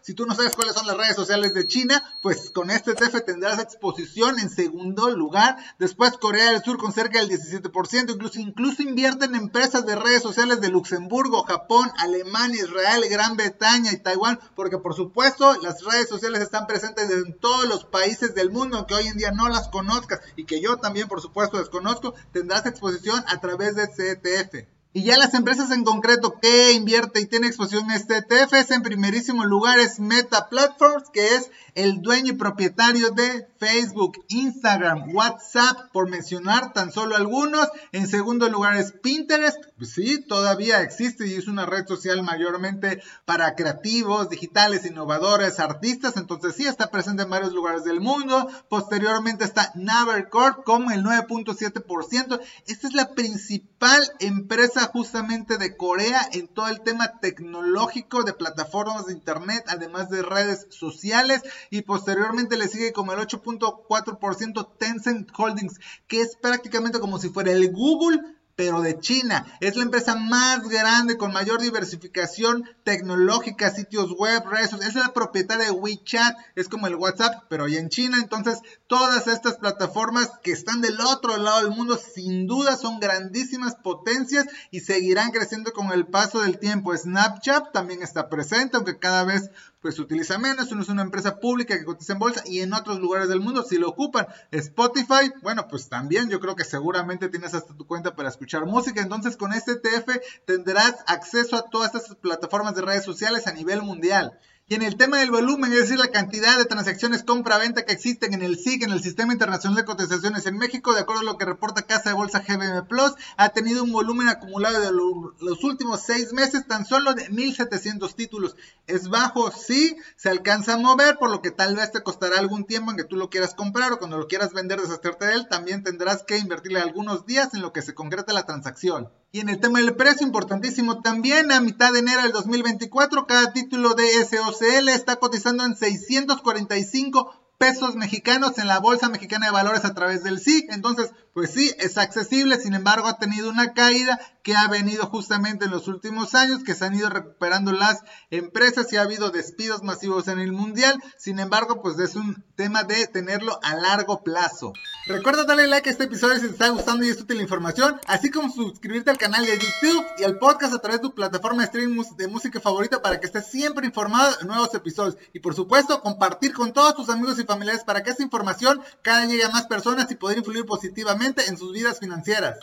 Si 0.01 0.13
tú 0.13 0.25
no 0.25 0.35
sabes 0.35 0.55
cuáles 0.55 0.75
son 0.75 0.87
las 0.87 0.97
redes 0.97 1.15
sociales 1.15 1.53
de 1.53 1.67
China, 1.67 2.03
pues 2.21 2.49
con 2.51 2.69
este 2.69 2.91
ETF 2.91 3.23
tendrás 3.25 3.59
exposición 3.59 4.39
en 4.39 4.49
segundo 4.49 5.09
lugar. 5.09 5.57
Después 5.77 6.17
Corea 6.17 6.51
del 6.51 6.63
Sur 6.63 6.77
con 6.77 6.93
cerca 6.93 7.19
del 7.19 7.29
17%, 7.29 8.13
incluso, 8.13 8.39
incluso 8.39 8.81
invierte 8.81 9.25
en 9.25 9.35
empresas 9.35 9.85
de 9.85 9.95
redes 9.95 10.21
sociales 10.21 10.61
de 10.61 10.69
Luxemburgo, 10.69 11.43
Japón, 11.43 11.91
Alemania, 11.97 12.63
Israel, 12.63 13.03
Gran 13.09 13.35
Bretaña 13.35 13.91
y 13.91 13.97
Taiwán, 13.97 14.39
porque 14.55 14.77
por 14.77 14.95
supuesto 14.95 15.55
las 15.61 15.83
redes 15.83 16.09
sociales 16.09 16.41
están 16.41 16.67
presentes 16.67 17.09
en 17.09 17.37
todos 17.37 17.67
los 17.67 17.85
países 17.85 18.35
del 18.35 18.49
mundo, 18.51 18.85
que 18.87 18.95
hoy 18.95 19.07
en 19.07 19.17
día 19.17 19.31
no 19.31 19.49
las 19.49 19.69
conozcas 19.69 20.21
y 20.35 20.45
que 20.45 20.61
yo 20.61 20.77
también 20.77 21.07
por 21.07 21.21
supuesto 21.21 21.57
desconozco, 21.57 22.13
tendrás 22.31 22.65
exposición 22.65 23.23
a 23.27 23.39
través 23.39 23.75
de 23.75 23.83
este 23.83 24.11
ETF. 24.11 24.78
Y 24.91 25.03
ya 25.03 25.19
las 25.19 25.35
empresas 25.35 25.69
en 25.69 25.83
concreto 25.83 26.39
que 26.41 26.71
invierte 26.71 27.21
y 27.21 27.27
tiene 27.27 27.45
exposición 27.45 27.91
en 27.91 27.97
este 27.97 28.17
ETF 28.17 28.53
es 28.53 28.71
en 28.71 28.81
primerísimo 28.81 29.45
lugar 29.45 29.77
es 29.77 29.99
Meta 29.99 30.49
Platforms, 30.49 31.11
que 31.13 31.35
es 31.35 31.51
el 31.75 32.01
dueño 32.01 32.33
y 32.33 32.37
propietario 32.37 33.11
de 33.11 33.47
Facebook, 33.59 34.25
Instagram, 34.29 35.13
WhatsApp, 35.13 35.91
por 35.93 36.09
mencionar 36.09 36.73
tan 36.73 36.91
solo 36.91 37.15
algunos. 37.15 37.69
En 37.91 38.07
segundo 38.07 38.49
lugar 38.49 38.77
es 38.77 38.91
Pinterest, 38.91 39.59
pues 39.77 39.91
sí, 39.91 40.25
todavía 40.27 40.81
existe 40.81 41.27
y 41.27 41.35
es 41.35 41.47
una 41.47 41.67
red 41.67 41.85
social 41.85 42.23
mayormente 42.23 43.03
para 43.25 43.53
creativos, 43.53 44.29
digitales, 44.29 44.87
innovadores, 44.87 45.59
artistas, 45.59 46.17
entonces 46.17 46.55
sí 46.55 46.65
está 46.65 46.89
presente 46.89 47.23
en 47.23 47.29
varios 47.29 47.53
lugares 47.53 47.83
del 47.83 48.01
mundo. 48.01 48.49
Posteriormente 48.69 49.45
está 49.45 49.71
Navercorp 49.75 50.63
con 50.63 50.91
el 50.91 51.03
9.7%. 51.03 52.39
Esta 52.65 52.87
es 52.87 52.93
la 52.93 53.13
principal 53.13 54.01
empresa 54.19 54.78
justamente 54.87 55.57
de 55.57 55.75
Corea 55.77 56.21
en 56.31 56.47
todo 56.47 56.67
el 56.67 56.81
tema 56.81 57.19
tecnológico 57.19 58.23
de 58.23 58.33
plataformas 58.33 59.05
de 59.05 59.13
internet, 59.13 59.63
además 59.67 60.09
de 60.09 60.21
redes 60.21 60.67
sociales 60.69 61.41
y 61.69 61.81
posteriormente 61.81 62.57
le 62.57 62.67
sigue 62.67 62.93
como 62.93 63.13
el 63.13 63.19
8.4% 63.19 64.77
Tencent 64.77 65.29
Holdings, 65.35 65.79
que 66.07 66.21
es 66.21 66.35
prácticamente 66.35 66.99
como 66.99 67.19
si 67.19 67.29
fuera 67.29 67.51
el 67.51 67.71
Google 67.71 68.38
pero 68.59 68.81
de 68.81 68.99
China. 68.99 69.45
Es 69.61 69.77
la 69.77 69.83
empresa 69.83 70.15
más 70.15 70.67
grande 70.67 71.15
con 71.15 71.31
mayor 71.31 71.61
diversificación 71.61 72.65
tecnológica, 72.83 73.71
sitios 73.71 74.11
web, 74.17 74.43
redes. 74.49 74.73
Es 74.73 74.95
la 74.95 75.13
propietaria 75.13 75.67
de 75.67 75.71
WeChat, 75.71 76.35
es 76.57 76.67
como 76.67 76.87
el 76.87 76.95
WhatsApp, 76.95 77.45
pero 77.49 77.69
ya 77.69 77.79
en 77.79 77.87
China. 77.87 78.17
Entonces, 78.21 78.59
todas 78.87 79.27
estas 79.27 79.55
plataformas 79.55 80.29
que 80.43 80.51
están 80.51 80.81
del 80.81 80.99
otro 80.99 81.37
lado 81.37 81.61
del 81.61 81.71
mundo, 81.73 81.97
sin 81.97 82.47
duda 82.47 82.75
son 82.75 82.99
grandísimas 82.99 83.75
potencias 83.75 84.45
y 84.71 84.81
seguirán 84.81 85.31
creciendo 85.31 85.71
con 85.71 85.93
el 85.93 86.05
paso 86.05 86.41
del 86.41 86.59
tiempo. 86.59 86.93
Snapchat 86.93 87.71
también 87.71 88.01
está 88.01 88.27
presente, 88.27 88.75
aunque 88.75 88.99
cada 88.99 89.23
vez 89.23 89.51
pues 89.81 89.99
utiliza 89.99 90.37
menos, 90.37 90.71
no 90.71 90.81
es 90.81 90.89
una 90.89 91.01
empresa 91.01 91.39
pública 91.39 91.77
que 91.77 91.85
cotiza 91.85 92.13
en 92.13 92.19
bolsa 92.19 92.43
y 92.45 92.59
en 92.59 92.73
otros 92.73 92.99
lugares 92.99 93.29
del 93.29 93.39
mundo 93.39 93.63
si 93.63 93.77
lo 93.77 93.89
ocupan. 93.89 94.27
Spotify, 94.51 95.31
bueno, 95.41 95.67
pues 95.69 95.87
también 95.87 96.29
yo 96.29 96.39
creo 96.39 96.55
que 96.55 96.65
seguramente 96.65 97.29
tienes 97.29 97.53
hasta 97.53 97.75
tu 97.75 97.87
cuenta 97.87 98.15
para 98.15 98.29
escuchar 98.29 98.65
música, 98.65 99.01
entonces 99.01 99.37
con 99.37 99.53
este 99.53 99.73
ETF 99.73 100.17
tendrás 100.45 100.95
acceso 101.07 101.55
a 101.55 101.69
todas 101.69 101.95
estas 101.95 102.15
plataformas 102.17 102.75
de 102.75 102.81
redes 102.81 103.05
sociales 103.05 103.47
a 103.47 103.53
nivel 103.53 103.81
mundial. 103.81 104.37
Y 104.71 104.75
en 104.75 104.83
el 104.83 104.97
tema 104.97 105.17
del 105.17 105.31
volumen, 105.31 105.73
es 105.73 105.79
decir, 105.79 105.97
la 105.97 106.11
cantidad 106.11 106.55
de 106.59 106.65
transacciones 106.65 107.23
compra-venta 107.23 107.85
que 107.85 107.91
existen 107.91 108.35
en 108.35 108.43
el 108.43 108.55
SIC, 108.55 108.83
en 108.83 108.91
el 108.91 109.01
Sistema 109.01 109.33
Internacional 109.33 109.75
de 109.75 109.83
Cotizaciones 109.83 110.45
en 110.45 110.59
México, 110.59 110.93
de 110.93 110.99
acuerdo 110.99 111.21
a 111.21 111.25
lo 111.25 111.39
que 111.39 111.45
reporta 111.45 111.87
Casa 111.87 112.09
de 112.09 112.15
Bolsa 112.15 112.43
GBM 112.47 112.85
Plus, 112.87 113.13
ha 113.35 113.49
tenido 113.49 113.83
un 113.83 113.91
volumen 113.91 114.29
acumulado 114.29 114.79
de 114.79 114.91
los 114.91 115.63
últimos 115.63 116.03
seis 116.03 116.33
meses 116.33 116.67
tan 116.67 116.85
solo 116.85 117.15
de 117.15 117.31
1.700 117.31 118.13
títulos. 118.13 118.55
Es 118.85 119.09
bajo, 119.09 119.49
sí, 119.49 119.97
se 120.15 120.29
alcanza 120.29 120.75
a 120.75 120.77
mover, 120.77 121.17
por 121.17 121.31
lo 121.31 121.41
que 121.41 121.49
tal 121.49 121.75
vez 121.75 121.91
te 121.91 122.03
costará 122.03 122.37
algún 122.37 122.65
tiempo 122.65 122.91
en 122.91 122.97
que 122.97 123.05
tú 123.05 123.15
lo 123.15 123.31
quieras 123.31 123.55
comprar 123.55 123.91
o 123.91 123.97
cuando 123.97 124.19
lo 124.19 124.27
quieras 124.27 124.53
vender, 124.53 124.79
deshacerte 124.79 125.25
de 125.25 125.33
él, 125.33 125.47
también 125.49 125.83
tendrás 125.83 126.21
que 126.21 126.37
invertirle 126.37 126.79
algunos 126.79 127.25
días 127.25 127.55
en 127.55 127.63
lo 127.63 127.73
que 127.73 127.81
se 127.81 127.95
concreta 127.95 128.33
la 128.33 128.45
transacción. 128.45 129.09
Y 129.31 129.41
en 129.41 129.49
el 129.49 129.59
tema 129.59 129.79
del 129.79 129.95
precio, 129.95 130.25
importantísimo 130.25 131.01
también, 131.01 131.51
a 131.51 131.61
mitad 131.61 131.93
de 131.93 131.99
enero 131.99 132.23
del 132.23 132.31
2024, 132.31 133.27
cada 133.27 133.53
título 133.53 133.93
de 133.93 134.07
SOCL 134.25 134.89
está 134.89 135.17
cotizando 135.17 135.63
en 135.65 135.75
645 135.75 137.39
pesos 137.59 137.95
mexicanos 137.95 138.57
en 138.57 138.67
la 138.67 138.79
Bolsa 138.79 139.09
Mexicana 139.09 139.45
de 139.45 139.51
Valores 139.51 139.85
a 139.85 139.93
través 139.93 140.23
del 140.23 140.39
SIC. 140.39 140.71
Entonces, 140.71 141.11
pues 141.39 141.51
sí, 141.51 141.73
es 141.79 141.97
accesible, 141.97 142.59
sin 142.59 142.73
embargo 142.73 143.07
ha 143.07 143.17
tenido 143.17 143.49
una 143.49 143.73
caída 143.73 144.19
que 144.43 144.55
ha 144.55 144.67
venido 144.67 145.05
justamente 145.05 145.65
en 145.65 145.71
los 145.71 145.87
últimos 145.87 146.35
años, 146.35 146.65
que 146.65 146.75
se 146.75 146.83
han 146.83 146.95
ido 146.95 147.09
recuperando 147.09 147.71
las 147.71 148.03
empresas 148.29 148.91
y 148.91 148.97
ha 148.97 149.03
habido 149.03 149.29
despidos 149.29 149.81
masivos 149.81 150.27
en 150.27 150.39
el 150.39 150.51
mundial. 150.51 151.01
Sin 151.17 151.39
embargo, 151.39 151.81
pues 151.81 151.97
es 151.99 152.15
un 152.15 152.43
tema 152.55 152.83
de 152.83 153.07
tenerlo 153.07 153.57
a 153.63 153.75
largo 153.75 154.21
plazo. 154.21 154.73
Recuerda 155.07 155.45
darle 155.45 155.67
like 155.67 155.87
a 155.87 155.91
este 155.93 156.05
episodio 156.05 156.35
si 156.35 156.47
te 156.47 156.51
está 156.51 156.69
gustando 156.69 157.05
y 157.05 157.09
es 157.09 157.21
útil 157.21 157.37
la 157.37 157.43
información, 157.43 157.99
así 158.07 158.29
como 158.29 158.51
suscribirte 158.51 159.11
al 159.11 159.17
canal 159.17 159.45
de 159.45 159.57
YouTube 159.57 160.05
y 160.17 160.23
al 160.25 160.39
podcast 160.39 160.73
a 160.73 160.79
través 160.79 160.99
de 160.99 161.07
tu 161.07 161.15
plataforma 161.15 161.61
de 161.61 161.65
streaming 161.67 162.03
de 162.17 162.27
música 162.27 162.59
favorita 162.59 163.01
para 163.01 163.19
que 163.19 163.27
estés 163.27 163.47
siempre 163.47 163.85
informado 163.85 164.35
de 164.37 164.45
nuevos 164.45 164.73
episodios. 164.73 165.17
Y 165.31 165.39
por 165.39 165.55
supuesto, 165.55 166.01
compartir 166.01 166.53
con 166.53 166.73
todos 166.73 166.95
tus 166.95 167.09
amigos 167.09 167.39
y 167.39 167.45
familiares 167.45 167.83
para 167.85 168.03
que 168.03 168.09
esta 168.09 168.23
información 168.23 168.81
cada 169.01 169.21
día 169.21 169.29
llegue 169.29 169.45
a 169.45 169.49
más 169.49 169.67
personas 169.67 170.11
y 170.11 170.15
poder 170.15 170.39
influir 170.39 170.65
positivamente 170.65 171.28
en 171.37 171.57
sus 171.57 171.73
vidas 171.73 171.99
financieras. 171.99 172.57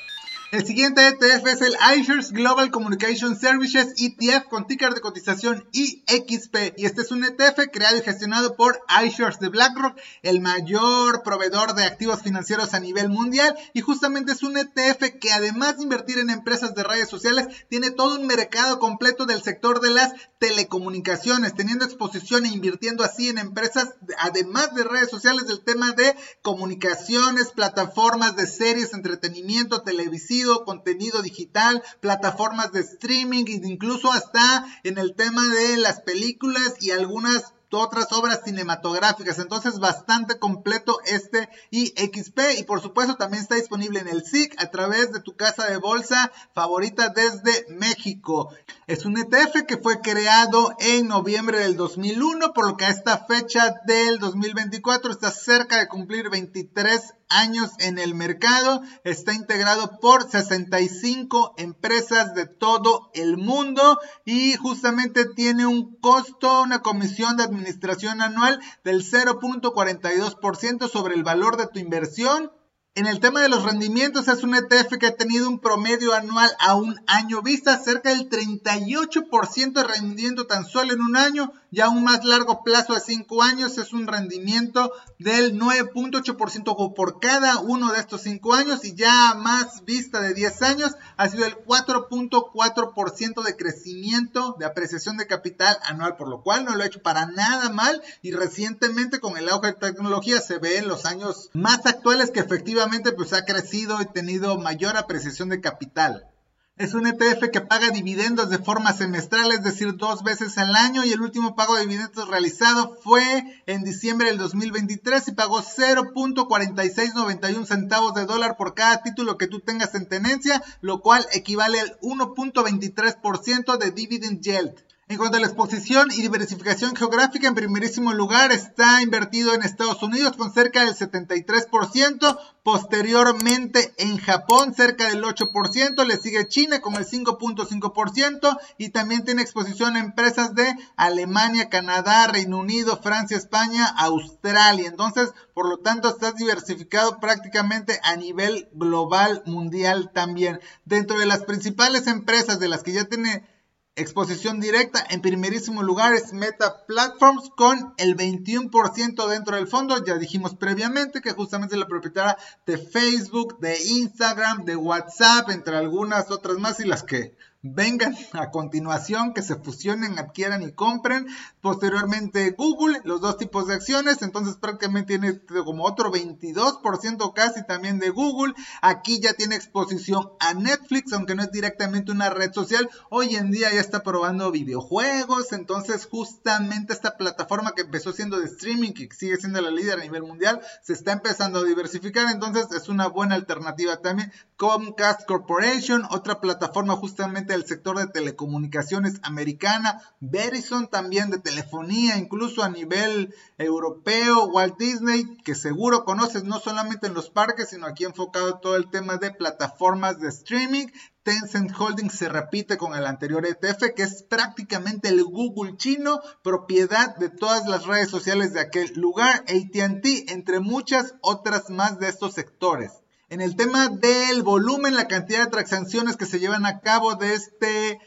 El 0.52 0.64
siguiente 0.64 1.08
ETF 1.08 1.44
es 1.44 1.60
el 1.60 1.76
iShares 1.98 2.30
Global 2.30 2.70
Communication 2.70 3.36
Services 3.36 3.94
ETF 3.96 4.44
con 4.48 4.68
ticker 4.68 4.94
de 4.94 5.00
cotización 5.00 5.68
IXP. 5.72 6.74
Y 6.76 6.86
este 6.86 7.02
es 7.02 7.10
un 7.10 7.24
ETF 7.24 7.68
creado 7.72 7.96
y 7.96 8.02
gestionado 8.02 8.54
por 8.54 8.80
iShares 9.04 9.40
de 9.40 9.48
BlackRock, 9.48 9.98
el 10.22 10.40
mayor 10.40 11.24
proveedor 11.24 11.74
de 11.74 11.82
activos 11.82 12.22
financieros 12.22 12.74
a 12.74 12.80
nivel 12.80 13.08
mundial. 13.08 13.56
Y 13.74 13.80
justamente 13.80 14.32
es 14.32 14.44
un 14.44 14.56
ETF 14.56 15.18
que 15.20 15.32
además 15.32 15.78
de 15.78 15.82
invertir 15.82 16.20
en 16.20 16.30
empresas 16.30 16.76
de 16.76 16.84
redes 16.84 17.08
sociales, 17.08 17.48
tiene 17.68 17.90
todo 17.90 18.20
un 18.20 18.28
mercado 18.28 18.78
completo 18.78 19.26
del 19.26 19.42
sector 19.42 19.80
de 19.80 19.90
las 19.90 20.12
telecomunicaciones, 20.38 21.54
teniendo 21.54 21.84
exposición 21.84 22.46
e 22.46 22.50
invirtiendo 22.50 23.02
así 23.02 23.28
en 23.28 23.38
empresas, 23.38 23.94
además 24.18 24.72
de 24.76 24.84
redes 24.84 25.10
sociales, 25.10 25.48
del 25.48 25.64
tema 25.64 25.90
de 25.90 26.14
comunicaciones, 26.42 27.48
plataformas 27.48 28.36
de 28.36 28.46
series, 28.46 28.94
entretenimiento, 28.94 29.82
televisión 29.82 30.35
contenido 30.64 31.22
digital, 31.22 31.82
plataformas 32.00 32.72
de 32.72 32.80
streaming, 32.80 33.44
incluso 33.46 34.12
hasta 34.12 34.66
en 34.84 34.98
el 34.98 35.14
tema 35.14 35.46
de 35.48 35.76
las 35.76 36.00
películas 36.00 36.74
y 36.80 36.90
algunas 36.90 37.54
otras 37.70 38.12
obras 38.12 38.40
cinematográficas. 38.44 39.38
Entonces, 39.38 39.78
bastante 39.78 40.38
completo 40.38 40.98
este 41.04 41.48
IXP. 41.70 42.58
Y 42.58 42.64
por 42.64 42.80
supuesto, 42.80 43.16
también 43.16 43.42
está 43.42 43.56
disponible 43.56 44.00
en 44.00 44.08
el 44.08 44.24
SIC 44.24 44.54
a 44.62 44.70
través 44.70 45.12
de 45.12 45.20
tu 45.20 45.36
casa 45.36 45.66
de 45.66 45.76
bolsa 45.76 46.32
favorita 46.54 47.10
desde 47.10 47.66
México. 47.70 48.50
Es 48.86 49.04
un 49.04 49.18
ETF 49.18 49.64
que 49.66 49.76
fue 49.76 50.00
creado 50.00 50.74
en 50.78 51.08
noviembre 51.08 51.58
del 51.58 51.76
2001, 51.76 52.52
por 52.52 52.66
lo 52.66 52.76
que 52.76 52.84
a 52.84 52.90
esta 52.90 53.18
fecha 53.26 53.74
del 53.86 54.18
2024 54.18 55.10
está 55.10 55.30
cerca 55.30 55.78
de 55.78 55.88
cumplir 55.88 56.30
23 56.30 57.14
años 57.28 57.70
en 57.78 57.98
el 57.98 58.14
mercado. 58.14 58.82
Está 59.04 59.34
integrado 59.34 59.98
por 60.00 60.30
65 60.30 61.54
empresas 61.56 62.34
de 62.34 62.46
todo 62.46 63.10
el 63.14 63.36
mundo 63.36 63.98
y 64.24 64.54
justamente 64.56 65.24
tiene 65.24 65.66
un 65.66 65.96
costo, 65.96 66.62
una 66.62 66.82
comisión 66.82 67.36
de 67.36 67.44
administración 67.44 68.20
anual 68.20 68.60
del 68.84 69.02
0.42% 69.02 70.88
sobre 70.88 71.14
el 71.14 71.24
valor 71.24 71.56
de 71.56 71.66
tu 71.66 71.78
inversión 71.78 72.50
en 72.96 73.06
el 73.06 73.20
tema 73.20 73.42
de 73.42 73.50
los 73.50 73.62
rendimientos, 73.62 74.26
es 74.26 74.42
un 74.42 74.54
ETF 74.54 74.96
que 74.98 75.08
ha 75.08 75.16
tenido 75.16 75.50
un 75.50 75.60
promedio 75.60 76.14
anual 76.14 76.50
a 76.58 76.76
un 76.76 76.98
año 77.06 77.42
vista, 77.42 77.78
cerca 77.78 78.08
del 78.08 78.30
38% 78.30 79.72
de 79.74 79.84
rendimiento 79.84 80.46
tan 80.46 80.64
solo 80.64 80.94
en 80.94 81.02
un 81.02 81.14
año, 81.14 81.52
y 81.70 81.80
a 81.80 81.88
un 81.88 82.04
más 82.04 82.24
largo 82.24 82.62
plazo 82.62 82.94
de 82.94 83.00
5 83.00 83.42
años 83.42 83.78
es 83.78 83.92
un 83.92 84.06
rendimiento 84.06 84.92
del 85.18 85.58
9.8% 85.58 86.94
por 86.94 87.20
cada 87.20 87.60
uno 87.60 87.92
de 87.92 88.00
estos 88.00 88.22
5 88.22 88.54
años, 88.54 88.84
y 88.84 88.94
ya 88.94 89.34
más 89.34 89.84
vista 89.84 90.20
de 90.20 90.34
10 90.34 90.62
años 90.62 90.92
ha 91.16 91.28
sido 91.28 91.44
el 91.46 91.56
4.4% 91.56 93.42
de 93.42 93.56
crecimiento 93.56 94.56
de 94.58 94.66
apreciación 94.66 95.16
de 95.16 95.26
capital 95.26 95.78
anual, 95.84 96.16
por 96.16 96.28
lo 96.28 96.42
cual 96.42 96.64
no 96.64 96.74
lo 96.74 96.82
ha 96.82 96.86
hecho 96.86 97.02
para 97.02 97.26
nada 97.26 97.70
mal, 97.70 98.02
y 98.22 98.32
recientemente 98.32 99.20
con 99.20 99.36
el 99.36 99.48
auge 99.48 99.68
de 99.68 99.72
tecnología 99.74 100.40
se 100.40 100.58
ve 100.58 100.78
en 100.78 100.88
los 100.88 101.04
años 101.06 101.50
más 101.52 101.84
actuales 101.86 102.30
que 102.30 102.40
efectivamente 102.40 103.12
pues 103.12 103.32
ha 103.32 103.44
crecido 103.44 104.00
y 104.00 104.06
tenido 104.06 104.58
mayor 104.58 104.96
apreciación 104.96 105.48
de 105.48 105.60
capital. 105.60 106.28
Es 106.78 106.92
un 106.92 107.06
ETF 107.06 107.48
que 107.50 107.62
paga 107.62 107.88
dividendos 107.88 108.50
de 108.50 108.58
forma 108.58 108.92
semestral, 108.92 109.50
es 109.50 109.64
decir, 109.64 109.96
dos 109.96 110.22
veces 110.22 110.58
al 110.58 110.76
año 110.76 111.04
y 111.04 111.12
el 111.12 111.22
último 111.22 111.56
pago 111.56 111.74
de 111.74 111.86
dividendos 111.86 112.28
realizado 112.28 112.98
fue 113.02 113.62
en 113.64 113.82
diciembre 113.82 114.28
del 114.28 114.36
2023 114.36 115.28
y 115.28 115.32
pagó 115.32 115.62
0.4691 115.62 117.64
centavos 117.64 118.12
de 118.12 118.26
dólar 118.26 118.58
por 118.58 118.74
cada 118.74 119.02
título 119.02 119.38
que 119.38 119.46
tú 119.46 119.60
tengas 119.60 119.94
en 119.94 120.06
tenencia, 120.06 120.62
lo 120.82 121.00
cual 121.00 121.26
equivale 121.32 121.80
al 121.80 121.98
1.23% 122.00 123.78
de 123.78 123.90
dividend 123.92 124.42
yield. 124.42 124.74
En 125.08 125.18
cuanto 125.18 125.36
a 125.36 125.40
la 125.40 125.46
exposición 125.46 126.08
y 126.10 126.20
diversificación 126.20 126.96
geográfica, 126.96 127.46
en 127.46 127.54
primerísimo 127.54 128.12
lugar 128.12 128.50
está 128.50 129.00
invertido 129.02 129.54
en 129.54 129.62
Estados 129.62 130.02
Unidos 130.02 130.36
con 130.36 130.52
cerca 130.52 130.84
del 130.84 130.96
73%, 130.96 132.38
posteriormente 132.64 133.94
en 133.98 134.18
Japón 134.18 134.74
cerca 134.74 135.08
del 135.08 135.22
8%, 135.22 136.04
le 136.04 136.16
sigue 136.16 136.48
China 136.48 136.80
con 136.80 136.96
el 136.96 137.06
5.5% 137.06 138.58
y 138.78 138.88
también 138.88 139.24
tiene 139.24 139.42
exposición 139.42 139.94
a 139.94 140.00
empresas 140.00 140.56
de 140.56 140.74
Alemania, 140.96 141.68
Canadá, 141.68 142.26
Reino 142.26 142.58
Unido, 142.58 143.00
Francia, 143.00 143.36
España, 143.36 143.86
Australia. 143.86 144.88
Entonces, 144.88 145.28
por 145.54 145.68
lo 145.68 145.78
tanto, 145.78 146.08
estás 146.08 146.34
diversificado 146.34 147.20
prácticamente 147.20 148.00
a 148.02 148.16
nivel 148.16 148.68
global, 148.72 149.44
mundial 149.46 150.10
también. 150.12 150.58
Dentro 150.84 151.16
de 151.16 151.26
las 151.26 151.44
principales 151.44 152.08
empresas 152.08 152.58
de 152.58 152.66
las 152.66 152.82
que 152.82 152.92
ya 152.92 153.04
tiene 153.04 153.54
Exposición 153.98 154.60
directa 154.60 155.02
en 155.08 155.22
primerísimo 155.22 155.82
lugar 155.82 156.12
es 156.12 156.34
Meta 156.34 156.84
Platforms 156.84 157.48
con 157.56 157.94
el 157.96 158.14
21% 158.14 159.26
dentro 159.26 159.56
del 159.56 159.66
fondo. 159.66 160.04
Ya 160.04 160.18
dijimos 160.18 160.54
previamente 160.54 161.22
que 161.22 161.32
justamente 161.32 161.76
es 161.76 161.80
la 161.80 161.88
propietaria 161.88 162.36
de 162.66 162.76
Facebook, 162.76 163.58
de 163.58 163.82
Instagram, 163.82 164.66
de 164.66 164.76
WhatsApp, 164.76 165.48
entre 165.48 165.78
algunas 165.78 166.30
otras 166.30 166.58
más 166.58 166.78
y 166.80 166.84
las 166.84 167.04
que 167.04 167.38
vengan 167.74 168.16
a 168.32 168.50
continuación, 168.50 169.32
que 169.32 169.42
se 169.42 169.56
fusionen, 169.56 170.18
adquieran 170.18 170.62
y 170.62 170.72
compren. 170.72 171.26
Posteriormente 171.60 172.54
Google, 172.56 173.00
los 173.04 173.20
dos 173.20 173.38
tipos 173.38 173.66
de 173.66 173.74
acciones, 173.74 174.22
entonces 174.22 174.56
prácticamente 174.56 175.18
tiene 175.18 175.40
como 175.64 175.84
otro 175.84 176.12
22% 176.12 177.32
casi 177.34 177.64
también 177.64 177.98
de 177.98 178.10
Google. 178.10 178.54
Aquí 178.82 179.20
ya 179.20 179.34
tiene 179.34 179.56
exposición 179.56 180.30
a 180.40 180.54
Netflix, 180.54 181.12
aunque 181.12 181.34
no 181.34 181.42
es 181.42 181.50
directamente 181.50 182.12
una 182.12 182.30
red 182.30 182.52
social. 182.52 182.88
Hoy 183.10 183.36
en 183.36 183.50
día 183.50 183.72
ya 183.72 183.80
está 183.80 184.02
probando 184.02 184.50
videojuegos, 184.50 185.52
entonces 185.52 186.06
justamente 186.06 186.92
esta 186.92 187.16
plataforma 187.16 187.72
que 187.74 187.82
empezó 187.82 188.12
siendo 188.12 188.38
de 188.38 188.46
streaming, 188.46 188.92
que 188.92 189.08
sigue 189.14 189.36
siendo 189.36 189.60
la 189.60 189.70
líder 189.70 189.98
a 189.98 190.02
nivel 190.02 190.22
mundial, 190.22 190.60
se 190.82 190.92
está 190.92 191.12
empezando 191.12 191.60
a 191.60 191.64
diversificar, 191.64 192.30
entonces 192.30 192.66
es 192.72 192.88
una 192.88 193.08
buena 193.08 193.34
alternativa 193.34 193.96
también. 193.98 194.32
Comcast 194.56 195.26
Corporation, 195.26 196.04
otra 196.10 196.40
plataforma 196.40 196.96
justamente 196.96 197.52
del 197.56 197.66
sector 197.66 197.98
de 197.98 198.06
telecomunicaciones 198.06 199.18
americana, 199.22 200.00
Verizon 200.20 200.88
también 200.88 201.30
de 201.30 201.38
telefonía, 201.38 202.18
incluso 202.18 202.62
a 202.62 202.68
nivel 202.68 203.34
europeo, 203.58 204.46
Walt 204.46 204.78
Disney, 204.78 205.24
que 205.44 205.54
seguro 205.54 206.04
conoces 206.04 206.44
no 206.44 206.60
solamente 206.60 207.06
en 207.06 207.14
los 207.14 207.30
parques, 207.30 207.70
sino 207.70 207.86
aquí 207.86 208.04
enfocado 208.04 208.58
todo 208.58 208.76
el 208.76 208.90
tema 208.90 209.16
de 209.16 209.30
plataformas 209.30 210.20
de 210.20 210.28
streaming. 210.28 210.86
Tencent 211.22 211.72
Holdings 211.76 212.12
se 212.12 212.28
repite 212.28 212.76
con 212.76 212.94
el 212.94 213.06
anterior 213.06 213.44
ETF, 213.46 213.94
que 213.96 214.02
es 214.02 214.22
prácticamente 214.22 215.08
el 215.08 215.24
Google 215.24 215.76
chino, 215.76 216.20
propiedad 216.42 217.16
de 217.16 217.30
todas 217.30 217.66
las 217.66 217.86
redes 217.86 218.10
sociales 218.10 218.52
de 218.52 218.60
aquel 218.60 218.92
lugar, 218.94 219.44
ATT, 219.48 220.30
entre 220.30 220.60
muchas 220.60 221.14
otras 221.22 221.70
más 221.70 221.98
de 221.98 222.08
estos 222.08 222.34
sectores. 222.34 222.92
En 223.28 223.40
el 223.40 223.56
tema 223.56 223.88
del 223.88 224.42
volumen, 224.42 224.94
la 224.94 225.08
cantidad 225.08 225.44
de 225.44 225.50
transacciones 225.50 226.16
que 226.16 226.26
se 226.26 226.38
llevan 226.38 226.64
a 226.64 226.80
cabo 226.80 227.16
de 227.16 227.34
este 227.34 227.98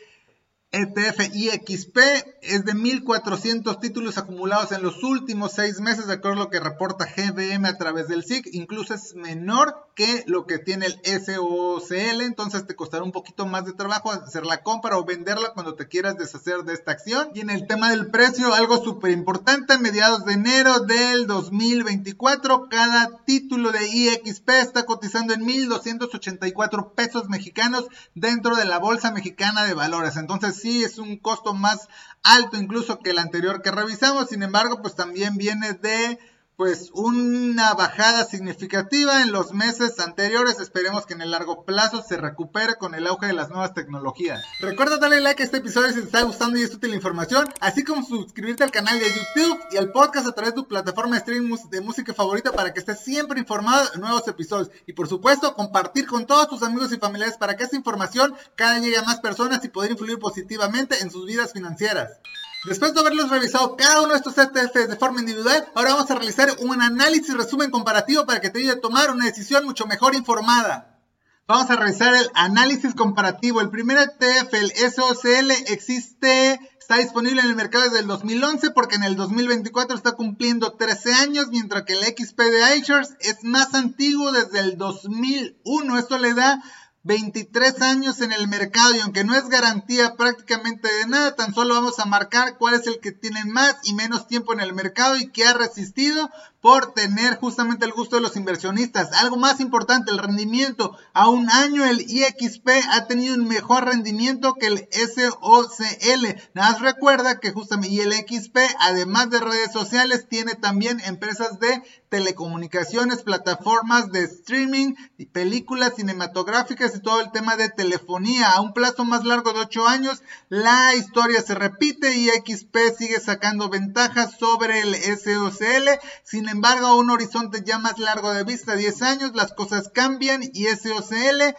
ETF 0.72 1.34
IXP 1.34 1.98
es 2.44 2.64
de 2.64 2.74
1.400 2.74 3.80
títulos 3.80 4.20
acumulados 4.20 4.72
en 4.72 4.84
los 4.84 5.02
últimos 5.02 5.54
seis 5.54 5.80
meses, 5.80 6.06
de 6.06 6.14
acuerdo 6.14 6.42
a 6.42 6.44
lo 6.44 6.50
que 6.52 6.60
reporta 6.60 7.08
GBM 7.08 7.66
a 7.66 7.78
través 7.78 8.08
del 8.08 8.24
SIC. 8.24 8.50
Incluso 8.54 8.94
es 8.94 9.16
menor 9.16 9.90
que 9.96 10.24
lo 10.28 10.46
que 10.46 10.60
tiene 10.60 10.86
el 10.86 11.02
SOCL, 11.04 12.22
entonces 12.22 12.68
te 12.68 12.76
costará 12.76 13.04
un 13.04 13.12
poquito 13.12 13.48
más 13.48 13.66
de 13.66 13.74
trabajo 13.74 14.12
hacer 14.12 14.46
la 14.46 14.62
compra 14.62 15.00
o 15.00 15.06
venderla 15.06 15.54
cuando 15.54 15.74
te 15.74 15.88
quieras 15.88 16.18
deshacer 16.18 16.64
de 16.64 16.74
esta 16.74 16.92
acción. 16.92 17.30
Y 17.34 17.42
en 17.42 17.50
el 17.50 17.66
tema 17.66 17.90
del 17.90 18.12
precio, 18.12 18.54
algo 18.54 18.84
súper 18.84 19.12
importante, 19.12 19.74
a 19.74 19.80
mediados 19.80 20.24
de 20.26 20.34
enero 20.34 20.82
del 20.82 21.26
2024, 21.26 22.70
cada 22.70 23.26
título 23.26 23.72
de 23.72 23.88
IXP 23.88 24.50
está 24.52 24.86
cotizando 24.86 25.34
en 25.34 25.42
1.284 25.42 26.94
pesos 26.94 27.28
mexicanos 27.28 27.88
dentro 28.14 28.56
de 28.56 28.66
la 28.66 28.78
Bolsa 28.78 29.12
Mexicana 29.12 29.66
de 29.66 29.74
Valores. 29.74 30.16
Entonces, 30.16 30.59
sí 30.62 30.84
es 30.84 30.98
un 30.98 31.18
costo 31.18 31.54
más 31.54 31.88
alto 32.24 32.58
incluso 32.58 33.00
que 33.00 33.12
el 33.12 33.20
anterior 33.20 33.62
que 33.62 33.72
revisamos, 33.72 34.30
sin 34.30 34.44
embargo, 34.44 34.82
pues 34.82 34.96
también 34.96 35.38
viene 35.38 35.74
de 35.74 36.20
pues 36.60 36.90
una 36.94 37.74
bajada 37.74 38.26
significativa 38.26 39.22
en 39.22 39.32
los 39.32 39.54
meses 39.54 39.98
anteriores. 40.02 40.60
Esperemos 40.60 41.06
que 41.06 41.14
en 41.14 41.22
el 41.22 41.32
largo 41.32 41.64
plazo 41.64 42.04
se 42.04 42.18
recupere 42.18 42.76
con 42.76 42.96
el 42.96 43.08
auge 43.08 43.28
de 43.28 43.34
las 43.34 43.48
nuevas 43.48 43.74
tecnologías. 43.74 44.44
Recuerda 44.60 44.98
darle 44.98 45.22
like 45.22 45.42
a 45.42 45.46
este 45.46 45.60
episodio 45.60 45.88
si 45.88 46.02
te 46.02 46.08
está 46.08 46.22
gustando 46.24 46.60
y 46.60 46.64
es 46.64 46.76
útil 46.76 46.90
la 46.90 46.98
información, 46.98 47.48
así 47.62 47.86
como 47.86 48.04
suscribirte 48.04 48.66
al 48.66 48.72
canal 48.72 49.00
de 49.00 49.06
YouTube 49.08 49.58
y 49.72 49.78
al 49.78 49.94
podcast 49.94 50.28
a 50.28 50.34
través 50.34 50.54
de 50.54 50.62
tu 50.62 50.68
plataforma 50.68 51.16
de 51.16 51.20
streaming 51.20 51.56
de 51.70 51.80
música 51.80 52.14
favorita 52.14 52.52
para 52.52 52.74
que 52.74 52.82
estés 52.82 53.00
siempre 53.00 53.40
informado 53.40 53.92
de 53.92 54.00
nuevos 54.00 54.28
episodios. 54.28 54.70
Y 54.86 54.92
por 54.92 55.08
supuesto, 55.08 55.54
compartir 55.54 56.08
con 56.08 56.28
todos 56.28 56.50
tus 56.50 56.62
amigos 56.62 56.92
y 56.92 56.98
familiares 56.98 57.38
para 57.38 57.56
que 57.56 57.64
esta 57.64 57.78
información 57.78 58.36
cada 58.56 58.74
vez 58.74 58.84
llegue 58.84 58.98
a 58.98 59.04
más 59.04 59.22
personas 59.22 59.64
y 59.64 59.70
poder 59.70 59.92
influir 59.92 60.20
positivamente 60.20 61.00
en 61.00 61.10
sus 61.10 61.26
vidas 61.26 61.54
financieras. 61.54 62.20
Después 62.66 62.94
de 62.94 63.00
haberlos 63.00 63.30
revisado 63.30 63.78
cada 63.78 64.02
uno 64.02 64.12
de 64.12 64.18
estos 64.18 64.38
ETFs 64.38 64.90
de 64.90 64.96
forma 64.98 65.22
individual, 65.22 65.72
ahora 65.76 65.94
vamos 65.94 66.12
a 66.12 66.16
realizar 66.16 66.50
un 66.60 66.82
análisis 66.82 67.34
resumen 67.34 67.72
comparativo 67.72 68.26
para 68.26 68.42
que 68.42 68.50
te 68.50 68.60
ayude 68.60 68.74
a 68.74 68.82
tomar 68.82 69.12
una 69.12 69.26
decisión 69.26 69.64
mucho 69.64 69.86
mejor 69.88 70.14
informada. 70.14 71.00
Vamos 71.48 71.70
a 71.72 71.78
realizar 71.78 72.14
el 72.14 72.30
análisis 72.36 72.94
comparativo. 72.94 73.62
El 73.62 73.70
primer 73.70 73.98
ETF, 73.98 74.54
el 74.54 74.72
SOCL, 74.72 75.52
existe, 75.72 76.60
está 76.80 76.98
disponible 76.98 77.42
en 77.42 77.48
el 77.48 77.56
mercado 77.56 77.86
desde 77.86 78.00
el 78.02 78.08
2011 78.08 78.72
porque 78.72 78.98
en 78.98 79.04
el 79.04 79.16
2024 79.16 79.96
está 79.96 80.12
cumpliendo 80.12 80.74
13 80.74 81.14
años, 81.14 81.48
mientras 81.50 81.86
que 81.86 81.94
el 81.94 82.04
XP 82.04 82.40
de 82.40 82.78
iShares 82.78 83.16
es 83.22 83.44
más 83.44 83.74
antiguo 83.74 84.32
desde 84.32 84.60
el 84.60 84.78
2001. 84.78 85.98
Esto 85.98 86.18
le 86.20 86.34
da 86.34 86.62
23 87.10 87.82
años 87.82 88.22
en 88.22 88.32
el 88.32 88.48
mercado 88.48 88.96
y 88.96 89.00
aunque 89.00 89.24
no 89.24 89.34
es 89.34 89.50
garantía 89.50 90.14
prácticamente 90.16 90.88
de 90.88 91.08
nada, 91.08 91.36
tan 91.36 91.56
solo 91.56 91.74
vamos 91.74 91.98
a 91.98 92.06
marcar 92.06 92.60
cuál 92.60 92.76
es 92.76 92.86
el 92.86 93.00
que 93.00 93.12
tiene 93.12 93.46
más 93.46 93.78
y 93.82 93.96
menos 93.96 94.28
tiempo 94.28 94.54
en 94.54 94.60
el 94.60 94.74
mercado 94.74 95.18
y 95.18 95.32
que 95.32 95.44
ha 95.44 95.54
resistido 95.54 96.30
por 96.62 96.94
tener 96.94 97.38
justamente 97.38 97.86
el 97.86 97.94
gusto 97.94 98.18
de 98.18 98.22
los 98.22 98.36
inversionistas. 98.36 99.14
Algo 99.14 99.38
más 99.38 99.60
importante, 99.60 100.12
el 100.12 100.18
rendimiento. 100.18 100.98
A 101.14 101.30
un 101.30 101.50
año 101.50 101.86
el 101.86 102.02
IXP 102.02 102.68
ha 102.92 103.08
tenido 103.08 103.36
un 103.36 103.48
mejor 103.48 103.86
rendimiento 103.86 104.56
que 104.56 104.68
el 104.68 104.90
SOCL. 104.92 106.42
Nada 106.54 106.72
más 106.72 106.82
recuerda 106.82 107.40
que 107.40 107.52
justamente 107.52 107.96
y 107.96 108.02
el 108.02 108.14
XP, 108.14 108.58
además 108.82 109.30
de 109.30 109.40
redes 109.40 109.72
sociales, 109.72 110.28
tiene 110.30 110.54
también 110.56 111.00
empresas 111.06 111.60
de 111.60 111.82
telecomunicaciones, 112.10 113.24
plataformas 113.24 114.12
de 114.12 114.24
streaming, 114.24 114.96
películas 115.32 115.94
cinematográficas 115.96 116.99
todo 117.00 117.22
el 117.22 117.32
tema 117.32 117.56
de 117.56 117.70
telefonía. 117.70 118.52
A 118.52 118.62
un 118.62 118.74
plazo 118.74 119.06
más 119.06 119.26
largo 119.26 119.54
de 119.54 119.62
8 119.62 119.88
años, 119.88 120.22
la 120.50 120.96
historia 120.96 121.42
se 121.42 121.56
repite 121.56 122.16
y 122.16 122.30
XP 122.30 122.76
sigue 122.98 123.20
sacando 123.20 123.70
ventajas 123.70 124.38
sobre 124.38 124.82
el 124.82 124.96
SOCL. 124.96 126.00
Sin 126.24 126.48
embargo, 126.50 126.88
a 126.88 126.96
un 126.96 127.10
horizonte 127.10 127.64
ya 127.66 127.80
más 127.80 128.00
largo 128.00 128.32
de 128.32 128.44
vista, 128.44 128.76
10 128.76 129.02
años, 129.02 129.32
las 129.36 129.54
cosas 129.54 129.90
cambian 129.90 130.42
y 130.44 130.66
SOCL 130.68 131.56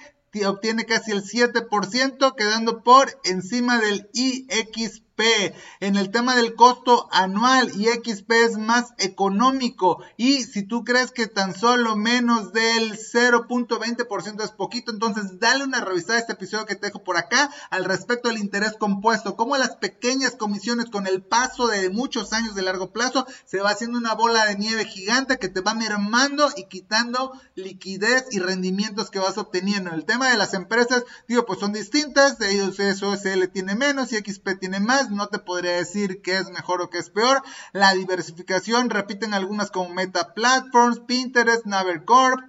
obtiene 0.47 0.87
casi 0.87 1.11
el 1.11 1.25
7%, 1.25 2.35
quedando 2.37 2.83
por 2.83 3.21
encima 3.25 3.79
del 3.79 4.09
IXP. 4.13 5.10
En 5.81 5.97
el 5.97 6.11
tema 6.11 6.35
del 6.35 6.55
costo 6.55 7.09
anual, 7.13 7.71
IXP 7.75 8.31
es 8.33 8.59
más 8.59 8.95
económico. 8.99 10.03
Y 10.17 10.45
si 10.45 10.63
tú 10.63 10.85
crees 10.85 11.11
que 11.11 11.27
tan 11.27 11.55
solo 11.55 11.97
menos 11.97 12.53
del 12.53 12.99
0.20% 12.99 14.43
es 14.43 14.51
poquito, 14.51 14.93
entonces 14.93 15.39
dale 15.39 15.65
una 15.65 15.81
revisada 15.81 16.17
a 16.17 16.21
este 16.21 16.33
episodio 16.33 16.67
que 16.67 16.75
te 16.75 16.87
dejo 16.87 17.05
por 17.05 17.17
acá 17.17 17.51
al 17.71 17.85
respecto 17.85 18.29
del 18.29 18.39
interés 18.39 18.75
compuesto. 18.79 19.37
Como 19.37 19.57
las 19.57 19.77
pequeñas 19.77 20.37
comisiones 20.37 20.87
con 20.87 21.07
el 21.07 21.23
paso 21.23 21.67
de 21.67 21.91
muchos 21.91 22.33
años 22.33 22.55
de 22.55 22.63
largo 22.63 22.93
plazo 22.93 23.27
se 23.45 23.61
va 23.61 23.71
haciendo 23.71 23.99
una 23.99 24.15
bola 24.15 24.47
de 24.47 24.57
nieve 24.57 24.85
gigante 24.85 25.39
que 25.39 25.49
te 25.49 25.61
va 25.61 25.75
mermando 25.75 26.49
y 26.57 26.65
quitando 26.65 27.33
liquidez 27.55 28.27
y 28.31 28.39
rendimientos 28.39 29.11
que 29.11 29.19
vas 29.19 29.39
obteniendo. 29.39 29.91
En 29.91 29.97
el 29.97 30.05
tema 30.05 30.31
de 30.31 30.37
las 30.37 30.55
empresas, 30.55 31.05
digo, 31.29 31.47
pues 31.47 31.61
son 31.61 31.73
distintas. 31.73 32.41
Ellos 32.41 32.77
SOSL 32.77 33.49
tiene 33.53 33.75
menos 33.75 34.13
y 34.13 34.17
XP 34.17 34.59
tiene 34.59 34.81
más 34.81 35.10
no 35.11 35.29
te 35.29 35.39
podría 35.39 35.73
decir 35.73 36.23
qué 36.23 36.39
es 36.39 36.51
mejor 36.51 36.83
o 36.83 36.91
qué 36.91 36.99
es 36.99 37.11
peor. 37.11 37.43
La 37.73 37.93
diversificación, 37.93 38.91
repiten 38.91 39.35
algunas 39.35 39.71
como 39.71 39.91
Meta 39.91 40.35
Platforms, 40.35 41.01
Pinterest, 41.01 41.67
Navercorp, 41.67 42.45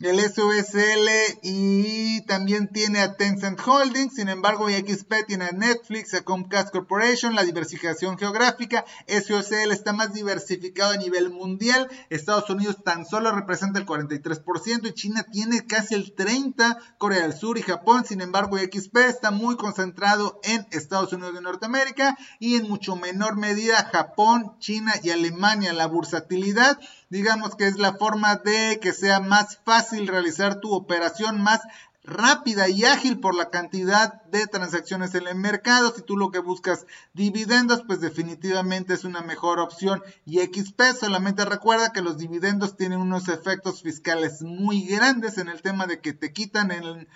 el 0.00 0.18
SOSL 0.18 1.08
y 1.42 2.20
también 2.26 2.68
tiene 2.68 3.00
a 3.00 3.16
Tencent 3.16 3.60
Holdings, 3.64 4.14
sin 4.16 4.28
embargo 4.28 4.68
XP 4.68 5.24
tiene 5.26 5.44
a 5.44 5.52
Netflix, 5.52 6.14
a 6.14 6.22
Comcast 6.22 6.72
Corporation, 6.72 7.36
la 7.36 7.44
diversificación 7.44 8.18
geográfica, 8.18 8.84
SOSL 9.06 9.70
está 9.70 9.92
más 9.92 10.12
diversificado 10.12 10.92
a 10.92 10.96
nivel 10.96 11.30
mundial, 11.30 11.88
Estados 12.10 12.50
Unidos 12.50 12.82
tan 12.84 13.06
solo 13.06 13.30
representa 13.30 13.78
el 13.78 13.86
43% 13.86 14.88
y 14.88 14.94
China 14.94 15.24
tiene 15.30 15.64
casi 15.64 15.94
el 15.94 16.14
30%, 16.14 16.76
Corea 16.98 17.22
del 17.22 17.34
Sur 17.34 17.56
y 17.56 17.62
Japón, 17.62 18.04
sin 18.04 18.20
embargo 18.20 18.58
XP 18.58 18.96
está 18.96 19.30
muy 19.30 19.56
concentrado 19.56 20.40
en 20.42 20.66
Estados 20.72 21.12
Unidos 21.12 21.34
de 21.34 21.40
Norteamérica 21.40 22.18
y 22.40 22.56
en 22.56 22.68
mucho 22.68 22.96
menor 22.96 23.36
medida 23.36 23.88
Japón, 23.92 24.56
China 24.58 24.92
y 25.04 25.10
Alemania, 25.10 25.72
la 25.72 25.86
bursatilidad 25.86 26.80
digamos 27.10 27.54
que 27.54 27.66
es 27.66 27.78
la 27.78 27.94
forma 27.94 28.36
de 28.36 28.78
que 28.80 28.92
sea 28.92 29.20
más 29.20 29.58
fácil 29.64 30.06
realizar 30.08 30.60
tu 30.60 30.72
operación 30.72 31.42
más 31.42 31.60
rápida 32.04 32.68
y 32.68 32.84
ágil 32.84 33.18
por 33.18 33.34
la 33.34 33.48
cantidad 33.48 34.22
de 34.24 34.46
transacciones 34.46 35.14
en 35.14 35.26
el 35.26 35.36
mercado. 35.36 35.92
Si 35.94 36.02
tú 36.02 36.16
lo 36.16 36.30
que 36.30 36.38
buscas 36.38 36.86
dividendos, 37.14 37.82
pues 37.86 38.00
definitivamente 38.00 38.92
es 38.92 39.04
una 39.04 39.22
mejor 39.22 39.58
opción. 39.58 40.02
Y 40.26 40.40
XP 40.40 40.80
solamente 40.98 41.44
recuerda 41.44 41.92
que 41.92 42.02
los 42.02 42.18
dividendos 42.18 42.76
tienen 42.76 43.00
unos 43.00 43.28
efectos 43.28 43.82
fiscales 43.82 44.42
muy 44.42 44.82
grandes 44.82 45.38
en 45.38 45.48
el 45.48 45.62
tema 45.62 45.86
de 45.86 46.00
que 46.00 46.12
te 46.12 46.32
quitan 46.32 46.70
el 46.70 47.08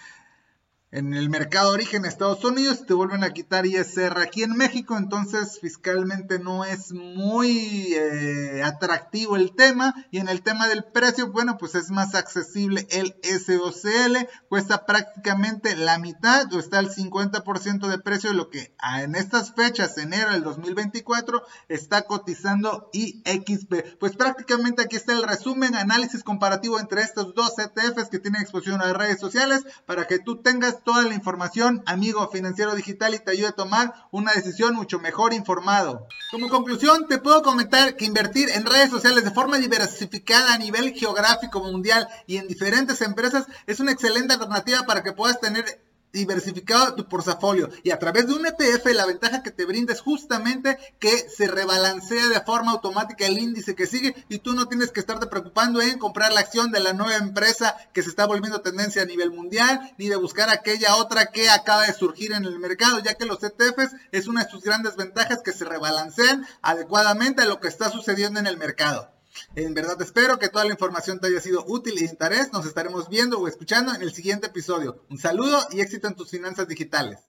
en 0.90 1.12
el 1.12 1.28
mercado 1.28 1.68
de 1.68 1.74
origen 1.74 2.02
de 2.02 2.08
Estados 2.08 2.42
Unidos 2.44 2.86
te 2.86 2.94
vuelven 2.94 3.22
a 3.22 3.32
quitar 3.34 3.66
ISR 3.66 4.18
aquí 4.20 4.42
en 4.42 4.56
México, 4.56 4.96
entonces 4.96 5.58
fiscalmente 5.60 6.38
no 6.38 6.64
es 6.64 6.92
muy 6.92 7.92
eh, 7.94 8.62
atractivo 8.64 9.36
el 9.36 9.54
tema 9.54 9.94
y 10.10 10.18
en 10.18 10.28
el 10.28 10.42
tema 10.42 10.66
del 10.66 10.84
precio, 10.84 11.30
bueno, 11.30 11.58
pues 11.58 11.74
es 11.74 11.90
más 11.90 12.14
accesible 12.14 12.86
el 12.90 13.14
SOCL, 13.22 14.28
cuesta 14.48 14.86
prácticamente 14.86 15.76
la 15.76 15.98
mitad 15.98 16.50
o 16.54 16.58
está 16.58 16.78
al 16.78 16.90
50% 16.90 17.86
de 17.86 17.98
precio 17.98 18.30
de 18.30 18.36
lo 18.36 18.48
que 18.48 18.74
en 19.02 19.14
estas 19.14 19.52
fechas, 19.54 19.98
enero 19.98 20.32
del 20.32 20.42
2024, 20.42 21.42
está 21.68 22.02
cotizando 22.02 22.88
IXP. 22.92 23.98
Pues 23.98 24.16
prácticamente 24.16 24.82
aquí 24.82 24.96
está 24.96 25.12
el 25.12 25.22
resumen, 25.22 25.74
análisis 25.74 26.22
comparativo 26.22 26.80
entre 26.80 27.02
estos 27.02 27.34
dos 27.34 27.58
ETFs 27.58 28.08
que 28.08 28.18
tienen 28.18 28.40
exposición 28.40 28.80
a 28.80 28.92
redes 28.94 29.20
sociales 29.20 29.64
para 29.84 30.06
que 30.06 30.18
tú 30.18 30.36
toda 30.84 31.04
la 31.04 31.14
información, 31.14 31.82
amigo 31.86 32.28
financiero 32.28 32.74
digital, 32.74 33.14
y 33.14 33.18
te 33.18 33.30
ayude 33.30 33.48
a 33.48 33.52
tomar 33.52 33.94
una 34.10 34.32
decisión 34.32 34.74
mucho 34.74 34.98
mejor 34.98 35.32
informado. 35.32 36.06
Como 36.30 36.48
conclusión, 36.48 37.06
te 37.08 37.18
puedo 37.18 37.42
comentar 37.42 37.96
que 37.96 38.04
invertir 38.04 38.50
en 38.50 38.66
redes 38.66 38.90
sociales 38.90 39.24
de 39.24 39.30
forma 39.30 39.58
diversificada 39.58 40.54
a 40.54 40.58
nivel 40.58 40.92
geográfico 40.92 41.60
mundial 41.60 42.08
y 42.26 42.36
en 42.36 42.48
diferentes 42.48 43.00
empresas 43.02 43.46
es 43.66 43.80
una 43.80 43.92
excelente 43.92 44.34
alternativa 44.34 44.84
para 44.84 45.02
que 45.02 45.12
puedas 45.12 45.40
tener 45.40 45.87
diversificado 46.12 46.94
tu 46.94 47.08
portafolio 47.08 47.68
y 47.82 47.90
a 47.90 47.98
través 47.98 48.26
de 48.26 48.34
un 48.34 48.46
ETF 48.46 48.86
la 48.94 49.06
ventaja 49.06 49.42
que 49.42 49.50
te 49.50 49.64
brinda 49.64 49.92
es 49.92 50.00
justamente 50.00 50.78
que 50.98 51.28
se 51.28 51.46
rebalancea 51.46 52.28
de 52.28 52.40
forma 52.40 52.72
automática 52.72 53.26
el 53.26 53.38
índice 53.38 53.74
que 53.74 53.86
sigue 53.86 54.14
y 54.28 54.38
tú 54.38 54.54
no 54.54 54.66
tienes 54.68 54.90
que 54.90 55.00
estarte 55.00 55.26
preocupando 55.26 55.80
en 55.82 55.98
comprar 55.98 56.32
la 56.32 56.40
acción 56.40 56.70
de 56.72 56.80
la 56.80 56.92
nueva 56.92 57.16
empresa 57.16 57.76
que 57.92 58.02
se 58.02 58.08
está 58.08 58.26
volviendo 58.26 58.60
tendencia 58.60 59.02
a 59.02 59.06
nivel 59.06 59.30
mundial 59.30 59.92
ni 59.98 60.08
de 60.08 60.16
buscar 60.16 60.50
aquella 60.50 60.96
otra 60.96 61.26
que 61.26 61.50
acaba 61.50 61.86
de 61.86 61.92
surgir 61.92 62.32
en 62.32 62.44
el 62.44 62.58
mercado 62.58 63.00
ya 63.00 63.14
que 63.14 63.26
los 63.26 63.42
ETFs 63.42 63.94
es 64.12 64.26
una 64.26 64.44
de 64.44 64.50
sus 64.50 64.62
grandes 64.62 64.96
ventajas 64.96 65.42
que 65.42 65.52
se 65.52 65.64
rebalancean 65.64 66.46
adecuadamente 66.62 67.42
a 67.42 67.46
lo 67.46 67.60
que 67.60 67.68
está 67.68 67.90
sucediendo 67.90 68.40
en 68.40 68.46
el 68.46 68.56
mercado. 68.56 69.17
En 69.54 69.74
verdad 69.74 70.00
espero 70.02 70.38
que 70.38 70.48
toda 70.48 70.64
la 70.64 70.72
información 70.72 71.20
te 71.20 71.28
haya 71.28 71.40
sido 71.40 71.64
útil 71.66 71.94
y 71.96 72.00
de 72.00 72.10
interés. 72.10 72.52
Nos 72.52 72.66
estaremos 72.66 73.08
viendo 73.08 73.38
o 73.38 73.48
escuchando 73.48 73.94
en 73.94 74.02
el 74.02 74.12
siguiente 74.12 74.48
episodio. 74.48 75.04
Un 75.10 75.18
saludo 75.18 75.58
y 75.70 75.80
éxito 75.80 76.08
en 76.08 76.14
tus 76.14 76.30
finanzas 76.30 76.68
digitales. 76.68 77.28